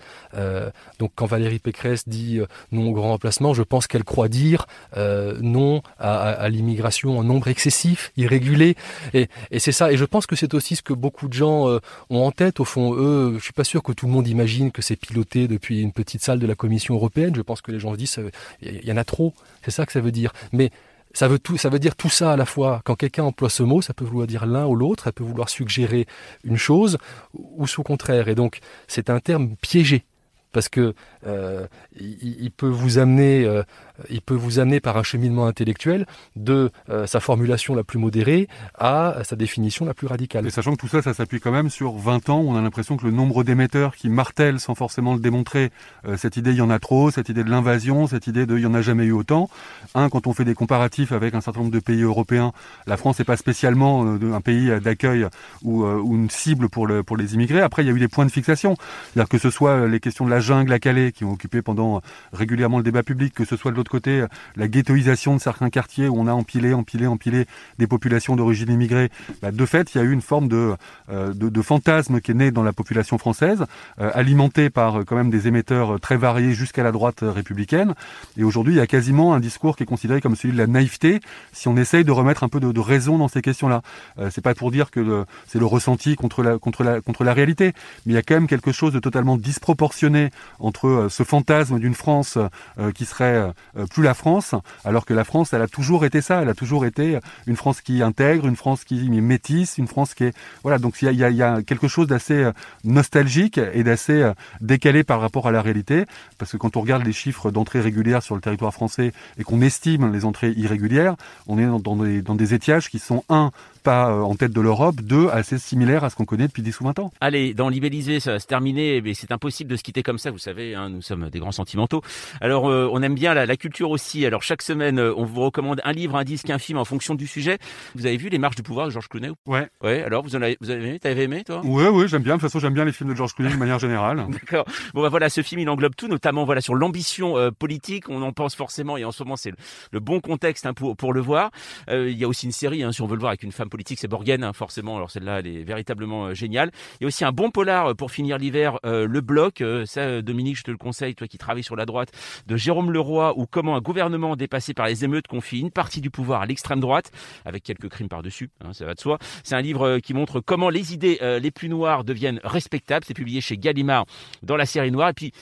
donc, 0.98 1.12
quand 1.14 1.26
Valérie 1.26 1.58
Pécresse 1.58 2.08
dit 2.08 2.40
non 2.72 2.88
au 2.88 2.92
grand 2.92 3.10
remplacement, 3.10 3.54
je 3.54 3.62
pense 3.62 3.86
qu'elle 3.86 4.04
croit 4.04 4.28
dire 4.28 4.66
non 4.96 5.82
à, 5.98 6.48
l'immigration 6.48 7.18
en 7.18 7.24
nombre 7.24 7.48
excessif, 7.48 8.12
irrégulé, 8.16 8.76
et 9.12 9.28
c'est 9.58 9.72
ça. 9.72 9.92
Et 9.92 9.96
je 9.96 10.04
pense 10.04 10.26
que 10.26 10.36
c'est 10.36 10.54
aussi 10.54 10.76
ce 10.76 10.82
que 10.82 10.92
beaucoup 10.92 11.28
de 11.28 11.32
gens 11.32 11.78
ont 12.10 12.24
en 12.24 12.30
tête. 12.30 12.60
Au 12.60 12.64
fond, 12.64 12.94
eux, 12.94 13.34
je 13.38 13.42
suis 13.42 13.52
pas 13.52 13.64
sûr 13.64 13.82
que 13.82 13.92
tout 13.92 14.06
le 14.06 14.12
monde 14.12 14.28
imagine 14.28 14.70
que 14.70 14.82
c'est 14.82 14.96
piloté 14.96 15.48
depuis 15.48 15.80
une 15.80 15.92
petite 15.92 16.19
salle 16.20 16.38
de 16.38 16.46
la 16.46 16.54
Commission 16.54 16.94
européenne. 16.94 17.34
Je 17.34 17.42
pense 17.42 17.60
que 17.60 17.72
les 17.72 17.80
gens 17.80 17.92
se 17.92 17.98
disent, 17.98 18.20
il 18.62 18.84
y 18.84 18.92
en 18.92 18.96
a 18.96 19.04
trop. 19.04 19.34
C'est 19.64 19.70
ça 19.70 19.86
que 19.86 19.92
ça 19.92 20.00
veut 20.00 20.12
dire. 20.12 20.32
Mais 20.52 20.70
ça 21.12 21.28
veut, 21.28 21.38
tout, 21.38 21.56
ça 21.56 21.68
veut 21.68 21.78
dire 21.78 21.96
tout 21.96 22.08
ça 22.08 22.32
à 22.32 22.36
la 22.36 22.46
fois. 22.46 22.82
Quand 22.84 22.94
quelqu'un 22.94 23.24
emploie 23.24 23.50
ce 23.50 23.62
mot, 23.62 23.82
ça 23.82 23.94
peut 23.94 24.04
vouloir 24.04 24.26
dire 24.26 24.46
l'un 24.46 24.66
ou 24.66 24.76
l'autre, 24.76 25.04
ça 25.04 25.12
peut 25.12 25.24
vouloir 25.24 25.48
suggérer 25.48 26.06
une 26.44 26.56
chose 26.56 26.98
ou 27.34 27.64
au 27.76 27.82
contraire. 27.82 28.28
Et 28.28 28.34
donc, 28.34 28.60
c'est 28.86 29.10
un 29.10 29.20
terme 29.20 29.56
piégé 29.60 30.04
parce 30.52 30.68
que 30.68 30.94
euh, 31.26 31.66
il, 31.98 32.50
peut 32.50 32.68
vous 32.68 32.98
amener, 32.98 33.44
euh, 33.44 33.62
il 34.08 34.22
peut 34.22 34.34
vous 34.34 34.58
amener 34.58 34.80
par 34.80 34.96
un 34.96 35.02
cheminement 35.02 35.46
intellectuel 35.46 36.06
de 36.36 36.70
euh, 36.88 37.06
sa 37.06 37.20
formulation 37.20 37.74
la 37.74 37.84
plus 37.84 37.98
modérée 37.98 38.48
à 38.78 39.18
sa 39.24 39.36
définition 39.36 39.84
la 39.84 39.94
plus 39.94 40.06
radicale. 40.06 40.50
Sachant 40.50 40.72
que 40.72 40.80
tout 40.80 40.88
ça, 40.88 41.02
ça 41.02 41.12
s'appuie 41.12 41.40
quand 41.40 41.52
même 41.52 41.70
sur 41.70 41.92
20 41.92 42.30
ans, 42.30 42.40
on 42.40 42.56
a 42.56 42.62
l'impression 42.62 42.96
que 42.96 43.04
le 43.04 43.12
nombre 43.12 43.44
d'émetteurs 43.44 43.96
qui 43.96 44.08
martèlent 44.08 44.60
sans 44.60 44.74
forcément 44.74 45.14
le 45.14 45.20
démontrer 45.20 45.70
cette 46.16 46.36
idée 46.36 46.50
il 46.50 46.56
y 46.56 46.62
en 46.62 46.70
a 46.70 46.78
trop, 46.78 47.10
cette 47.10 47.28
idée 47.28 47.44
de 47.44 47.50
l'invasion, 47.50 48.06
cette 48.06 48.26
idée 48.26 48.46
de 48.46 48.56
il 48.56 48.62
y 48.62 48.66
en 48.66 48.74
a 48.74 48.82
jamais 48.82 49.04
eu 49.04 49.12
autant. 49.12 49.48
Un, 49.94 50.08
quand 50.08 50.26
on 50.26 50.32
fait 50.32 50.44
des 50.44 50.54
comparatifs 50.54 51.12
avec 51.12 51.34
un 51.34 51.40
certain 51.40 51.60
nombre 51.60 51.72
de 51.72 51.80
pays 51.80 52.02
européens, 52.02 52.52
la 52.86 52.96
France 52.96 53.18
n'est 53.18 53.24
pas 53.24 53.36
spécialement 53.36 54.04
un 54.04 54.40
pays 54.40 54.70
d'accueil 54.80 55.26
ou, 55.62 55.84
une 56.14 56.30
cible 56.30 56.68
pour, 56.68 56.88
pour 57.06 57.16
les 57.16 57.34
immigrés. 57.34 57.60
Après, 57.60 57.82
il 57.82 57.86
y 57.86 57.90
a 57.90 57.92
eu 57.92 57.98
des 57.98 58.08
points 58.08 58.26
de 58.26 58.30
fixation, 58.30 58.76
c'est-à-dire 59.12 59.28
que 59.28 59.38
ce 59.38 59.50
soit 59.50 59.86
les 59.86 60.00
questions 60.00 60.24
de 60.24 60.30
la 60.30 60.40
jungle 60.40 60.72
à 60.72 60.78
Calais 60.78 61.09
qui 61.12 61.24
ont 61.24 61.32
occupé 61.32 61.62
pendant 61.62 62.00
régulièrement 62.32 62.78
le 62.78 62.84
débat 62.84 63.02
public, 63.02 63.34
que 63.34 63.44
ce 63.44 63.56
soit 63.56 63.70
de 63.70 63.76
l'autre 63.76 63.90
côté 63.90 64.24
la 64.56 64.68
ghettoisation 64.68 65.34
de 65.34 65.40
certains 65.40 65.70
quartiers 65.70 66.08
où 66.08 66.18
on 66.18 66.26
a 66.26 66.32
empilé, 66.32 66.74
empilé, 66.74 67.06
empilé 67.06 67.46
des 67.78 67.86
populations 67.86 68.36
d'origine 68.36 68.70
immigrée, 68.70 69.10
bah, 69.42 69.52
de 69.52 69.66
fait, 69.66 69.94
il 69.94 69.98
y 69.98 70.00
a 70.00 70.04
eu 70.04 70.12
une 70.12 70.20
forme 70.20 70.48
de, 70.48 70.74
euh, 71.10 71.32
de, 71.34 71.62
fantasme 71.62 72.20
qui 72.20 72.30
est 72.30 72.34
né 72.34 72.50
dans 72.50 72.62
la 72.62 72.72
population 72.72 73.18
française, 73.18 73.64
euh, 74.00 74.10
alimenté 74.14 74.70
par 74.70 75.00
euh, 75.00 75.04
quand 75.04 75.16
même 75.16 75.30
des 75.30 75.46
émetteurs 75.46 76.00
très 76.00 76.16
variés 76.16 76.52
jusqu'à 76.52 76.82
la 76.82 76.92
droite 76.92 77.18
républicaine. 77.22 77.94
Et 78.36 78.44
aujourd'hui, 78.44 78.74
il 78.74 78.76
y 78.78 78.80
a 78.80 78.86
quasiment 78.86 79.34
un 79.34 79.40
discours 79.40 79.76
qui 79.76 79.82
est 79.82 79.86
considéré 79.86 80.20
comme 80.20 80.36
celui 80.36 80.52
de 80.52 80.58
la 80.58 80.66
naïveté 80.66 81.20
si 81.52 81.68
on 81.68 81.76
essaye 81.76 82.04
de 82.04 82.12
remettre 82.12 82.44
un 82.44 82.48
peu 82.48 82.60
de, 82.60 82.80
raison 82.80 83.18
dans 83.18 83.28
ces 83.28 83.42
questions-là. 83.42 83.82
c'est 84.30 84.40
pas 84.40 84.54
pour 84.54 84.70
dire 84.70 84.90
que 84.90 85.26
c'est 85.46 85.58
le 85.58 85.66
ressenti 85.66 86.16
contre 86.16 86.42
la, 86.42 86.58
contre, 86.58 86.82
la, 86.82 87.02
contre 87.02 87.24
la 87.24 87.34
réalité, 87.34 87.74
mais 88.06 88.12
il 88.12 88.14
y 88.14 88.18
a 88.18 88.22
quand 88.22 88.34
même 88.34 88.46
quelque 88.46 88.72
chose 88.72 88.92
de 88.92 88.98
totalement 88.98 89.36
disproportionné 89.36 90.30
entre 90.58 90.99
euh, 91.00 91.08
ce 91.08 91.22
fantasme 91.22 91.78
d'une 91.78 91.94
France 91.94 92.38
euh, 92.78 92.92
qui 92.92 93.04
serait 93.04 93.52
euh, 93.76 93.86
plus 93.86 94.02
la 94.02 94.14
France, 94.14 94.54
alors 94.84 95.04
que 95.04 95.14
la 95.14 95.24
France, 95.24 95.52
elle 95.52 95.62
a 95.62 95.68
toujours 95.68 96.04
été 96.04 96.20
ça, 96.20 96.42
elle 96.42 96.48
a 96.48 96.54
toujours 96.54 96.84
été 96.84 97.18
une 97.46 97.56
France 97.56 97.80
qui 97.80 98.02
intègre, 98.02 98.46
une 98.46 98.56
France 98.56 98.84
qui 98.84 99.08
métisse, 99.10 99.78
une 99.78 99.88
France 99.88 100.14
qui 100.14 100.24
est 100.24 100.34
voilà. 100.62 100.78
Donc 100.78 101.00
il 101.02 101.12
y 101.12 101.24
a, 101.24 101.30
y 101.30 101.42
a, 101.42 101.62
quelque 101.62 101.88
chose 101.88 102.06
d'assez 102.06 102.50
nostalgique 102.84 103.58
et 103.58 103.82
d'assez 103.82 104.30
décalé 104.60 105.04
par 105.04 105.20
rapport 105.20 105.48
à 105.48 105.52
la 105.52 105.62
réalité, 105.62 106.04
parce 106.38 106.52
que 106.52 106.56
quand 106.56 106.76
on 106.76 106.80
regarde 106.80 107.04
les 107.04 107.12
chiffres 107.12 107.50
d'entrées 107.50 107.80
régulières 107.80 108.22
sur 108.22 108.34
le 108.34 108.40
territoire 108.40 108.72
français 108.72 109.12
et 109.38 109.44
qu'on 109.44 109.60
estime 109.60 110.12
les 110.12 110.24
entrées 110.24 110.52
irrégulières, 110.52 111.16
on 111.46 111.58
est 111.58 111.66
dans, 111.82 111.96
des, 111.96 112.22
dans 112.22 112.34
des 112.34 112.54
étiages 112.54 112.88
qui 112.88 112.98
sont 112.98 113.24
un 113.28 113.50
pas 113.80 114.14
en 114.14 114.34
tête 114.34 114.52
de 114.52 114.60
l'Europe, 114.60 114.96
deux 114.96 115.28
assez 115.28 115.58
similaires 115.58 116.04
à 116.04 116.10
ce 116.10 116.16
qu'on 116.16 116.24
connaît 116.24 116.48
depuis 116.48 116.62
10 116.62 116.80
ou 116.80 116.84
20 116.84 116.98
ans. 116.98 117.12
Allez, 117.20 117.54
dans 117.54 117.68
Libellisé, 117.68 118.20
ça 118.20 118.32
va 118.32 118.38
se 118.38 118.46
terminer, 118.46 119.00
mais 119.00 119.14
c'est 119.14 119.32
impossible 119.32 119.70
de 119.70 119.76
se 119.76 119.82
quitter 119.82 120.02
comme 120.02 120.18
ça, 120.18 120.30
vous 120.30 120.38
savez, 120.38 120.74
hein, 120.74 120.88
nous 120.88 121.02
sommes 121.02 121.30
des 121.30 121.38
grands 121.38 121.52
sentimentaux. 121.52 122.02
Alors, 122.40 122.68
euh, 122.68 122.88
on 122.92 123.02
aime 123.02 123.14
bien 123.14 123.34
la, 123.34 123.56
culture 123.56 123.90
aussi. 123.90 124.24
Alors, 124.26 124.42
chaque 124.42 124.62
semaine, 124.62 124.98
euh, 124.98 125.14
on 125.16 125.24
vous 125.24 125.40
recommande 125.40 125.80
un 125.84 125.92
livre, 125.92 126.16
un 126.16 126.24
disque, 126.24 126.50
un 126.50 126.58
film 126.58 126.78
en 126.78 126.84
fonction 126.84 127.14
du 127.14 127.26
sujet. 127.26 127.58
Vous 127.94 128.06
avez 128.06 128.16
vu 128.16 128.28
Les 128.28 128.38
Marches 128.38 128.56
du 128.56 128.62
Pouvoir 128.62 128.86
de 128.86 128.90
Georges 128.90 129.08
Clooney 129.08 129.30
Ouais. 129.46 129.68
Ouais, 129.82 130.02
alors, 130.02 130.22
vous 130.22 130.36
en 130.36 130.42
avez, 130.42 130.56
vous 130.60 130.70
avez 130.70 130.88
aimé 130.88 130.98
T'avais 130.98 131.24
aimé, 131.24 131.44
toi? 131.44 131.64
Ouais, 131.64 131.88
ouais, 131.88 132.08
j'aime 132.08 132.22
bien. 132.22 132.36
De 132.36 132.40
toute 132.40 132.48
façon, 132.48 132.60
j'aime 132.60 132.74
bien 132.74 132.84
les 132.84 132.92
films 132.92 133.10
de 133.10 133.14
Georges 133.14 133.34
Clooney 133.34 133.52
de 133.52 133.58
manière 133.58 133.78
générale. 133.78 134.26
D'accord. 134.30 134.64
Bon, 134.94 135.02
bah 135.02 135.08
voilà, 135.08 135.28
ce 135.28 135.42
film, 135.42 135.60
il 135.60 135.68
englobe 135.68 135.94
tout, 135.96 136.08
notamment 136.08 136.44
voilà 136.44 136.60
sur 136.60 136.74
l'ambition 136.74 137.36
euh, 137.36 137.50
politique. 137.50 138.08
On 138.08 138.22
en 138.22 138.32
pense 138.32 138.54
forcément, 138.54 138.96
et 138.96 139.04
en 139.04 139.12
ce 139.12 139.22
moment, 139.22 139.36
c'est 139.36 139.52
le, 139.92 140.00
bon 140.00 140.20
contexte 140.20 140.66
hein, 140.66 140.74
pour, 140.74 140.96
pour 140.96 141.12
le 141.12 141.20
voir. 141.20 141.50
il 141.88 142.18
y 142.18 142.24
a 142.24 142.28
aussi 142.28 142.46
une 142.46 142.52
série, 142.52 142.82
hein, 142.82 142.92
si 142.92 143.02
on 143.02 143.06
veut 143.06 143.14
le 143.14 143.20
voir, 143.20 143.30
avec 143.30 143.42
une 143.42 143.52
femme 143.52 143.69
politique, 143.70 143.98
c'est 143.98 144.08
Borgen, 144.08 144.44
hein, 144.44 144.52
forcément. 144.52 144.96
Alors, 144.96 145.10
celle-là, 145.10 145.40
elle 145.40 145.46
est 145.46 145.62
véritablement 145.62 146.34
géniale. 146.34 146.70
Il 147.00 147.04
y 147.04 147.06
a 147.06 147.08
aussi 147.08 147.24
un 147.24 147.32
bon 147.32 147.50
polar 147.50 147.96
pour 147.96 148.10
finir 148.10 148.36
l'hiver, 148.36 148.78
Le 148.84 149.20
Bloc. 149.20 149.62
ça, 149.86 150.20
Dominique, 150.22 150.58
je 150.58 150.64
te 150.64 150.70
le 150.70 150.76
conseille, 150.76 151.14
toi 151.14 151.26
qui 151.26 151.38
travailles 151.38 151.64
sur 151.64 151.76
la 151.76 151.86
droite, 151.86 152.10
de 152.46 152.56
Jérôme 152.56 152.90
Leroy, 152.90 153.32
ou 153.36 153.46
comment 153.46 153.76
un 153.76 153.80
gouvernement 153.80 154.36
dépassé 154.36 154.74
par 154.74 154.86
les 154.86 155.04
émeutes 155.04 155.26
confie 155.26 155.60
une 155.60 155.70
partie 155.70 156.00
du 156.00 156.10
pouvoir 156.10 156.42
à 156.42 156.46
l'extrême 156.46 156.80
droite, 156.80 157.10
avec 157.44 157.62
quelques 157.62 157.88
crimes 157.88 158.08
par-dessus, 158.08 158.50
hein, 158.64 158.72
ça 158.72 158.84
va 158.84 158.94
de 158.94 159.00
soi. 159.00 159.18
C'est 159.44 159.54
un 159.54 159.60
livre 159.60 159.86
euh, 159.86 159.98
qui 159.98 160.14
montre 160.14 160.40
comment 160.40 160.70
les 160.70 160.92
idées 160.92 161.18
euh, 161.22 161.38
les 161.38 161.50
plus 161.50 161.68
noires 161.68 162.04
deviennent 162.04 162.40
respectables. 162.44 163.04
C'est 163.06 163.14
publié 163.14 163.40
chez 163.40 163.56
Gallimard 163.56 164.06
dans 164.42 164.56
la 164.56 164.66
série 164.66 164.90
noire. 164.90 165.10
Et 165.10 165.14
puis, 165.14 165.32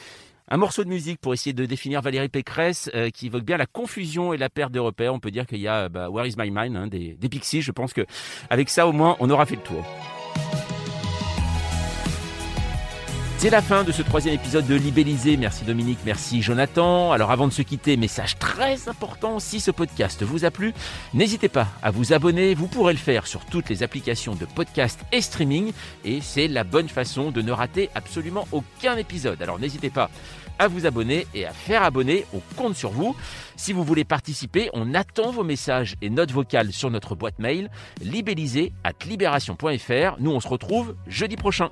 un 0.50 0.56
morceau 0.56 0.84
de 0.84 0.88
musique 0.88 1.20
pour 1.20 1.34
essayer 1.34 1.52
de 1.52 1.66
définir 1.66 2.00
Valérie 2.00 2.28
Pécresse 2.28 2.90
euh, 2.94 3.10
qui 3.10 3.26
évoque 3.26 3.44
bien 3.44 3.56
la 3.56 3.66
confusion 3.66 4.32
et 4.32 4.36
la 4.36 4.48
perte 4.48 4.72
des 4.72 4.78
repères. 4.78 5.14
On 5.14 5.20
peut 5.20 5.30
dire 5.30 5.46
qu'il 5.46 5.60
y 5.60 5.68
a 5.68 5.88
bah, 5.88 6.10
Where 6.10 6.26
is 6.26 6.34
my 6.36 6.50
mind 6.50 6.76
hein, 6.76 6.86
des, 6.86 7.14
des 7.14 7.28
Pixies. 7.28 7.62
Je 7.62 7.72
pense 7.72 7.92
que 7.92 8.06
avec 8.50 8.68
ça 8.68 8.86
au 8.86 8.92
moins 8.92 9.16
on 9.20 9.30
aura 9.30 9.46
fait 9.46 9.56
le 9.56 9.62
tour. 9.62 9.84
C'est 13.38 13.50
la 13.50 13.62
fin 13.62 13.84
de 13.84 13.92
ce 13.92 14.02
troisième 14.02 14.34
épisode 14.34 14.66
de 14.66 14.74
Libellisé. 14.74 15.36
Merci 15.36 15.64
Dominique, 15.64 16.00
merci 16.04 16.42
Jonathan. 16.42 17.12
Alors 17.12 17.30
avant 17.30 17.46
de 17.46 17.52
se 17.52 17.62
quitter, 17.62 17.96
message 17.96 18.36
très 18.40 18.88
important, 18.88 19.38
si 19.38 19.60
ce 19.60 19.70
podcast 19.70 20.24
vous 20.24 20.44
a 20.44 20.50
plu, 20.50 20.74
n'hésitez 21.14 21.48
pas 21.48 21.68
à 21.80 21.92
vous 21.92 22.12
abonner. 22.12 22.54
Vous 22.54 22.66
pourrez 22.66 22.94
le 22.94 22.98
faire 22.98 23.28
sur 23.28 23.46
toutes 23.46 23.68
les 23.68 23.84
applications 23.84 24.34
de 24.34 24.44
podcast 24.44 24.98
et 25.12 25.20
streaming. 25.20 25.72
Et 26.04 26.20
c'est 26.20 26.48
la 26.48 26.64
bonne 26.64 26.88
façon 26.88 27.30
de 27.30 27.40
ne 27.40 27.52
rater 27.52 27.90
absolument 27.94 28.48
aucun 28.50 28.96
épisode. 28.96 29.40
Alors 29.40 29.60
n'hésitez 29.60 29.90
pas 29.90 30.10
à 30.58 30.66
vous 30.66 30.84
abonner 30.84 31.28
et 31.32 31.46
à 31.46 31.52
faire 31.52 31.84
abonner. 31.84 32.26
On 32.34 32.40
compte 32.56 32.74
sur 32.74 32.90
vous. 32.90 33.14
Si 33.54 33.72
vous 33.72 33.84
voulez 33.84 34.04
participer, 34.04 34.68
on 34.72 34.94
attend 34.94 35.30
vos 35.30 35.44
messages 35.44 35.94
et 36.02 36.10
notes 36.10 36.32
vocales 36.32 36.72
sur 36.72 36.90
notre 36.90 37.14
boîte 37.14 37.38
mail 37.38 37.70
libellisé 38.02 38.72
at 38.82 38.94
libération.fr. 39.06 40.16
Nous, 40.18 40.30
on 40.32 40.40
se 40.40 40.48
retrouve 40.48 40.96
jeudi 41.06 41.36
prochain. 41.36 41.70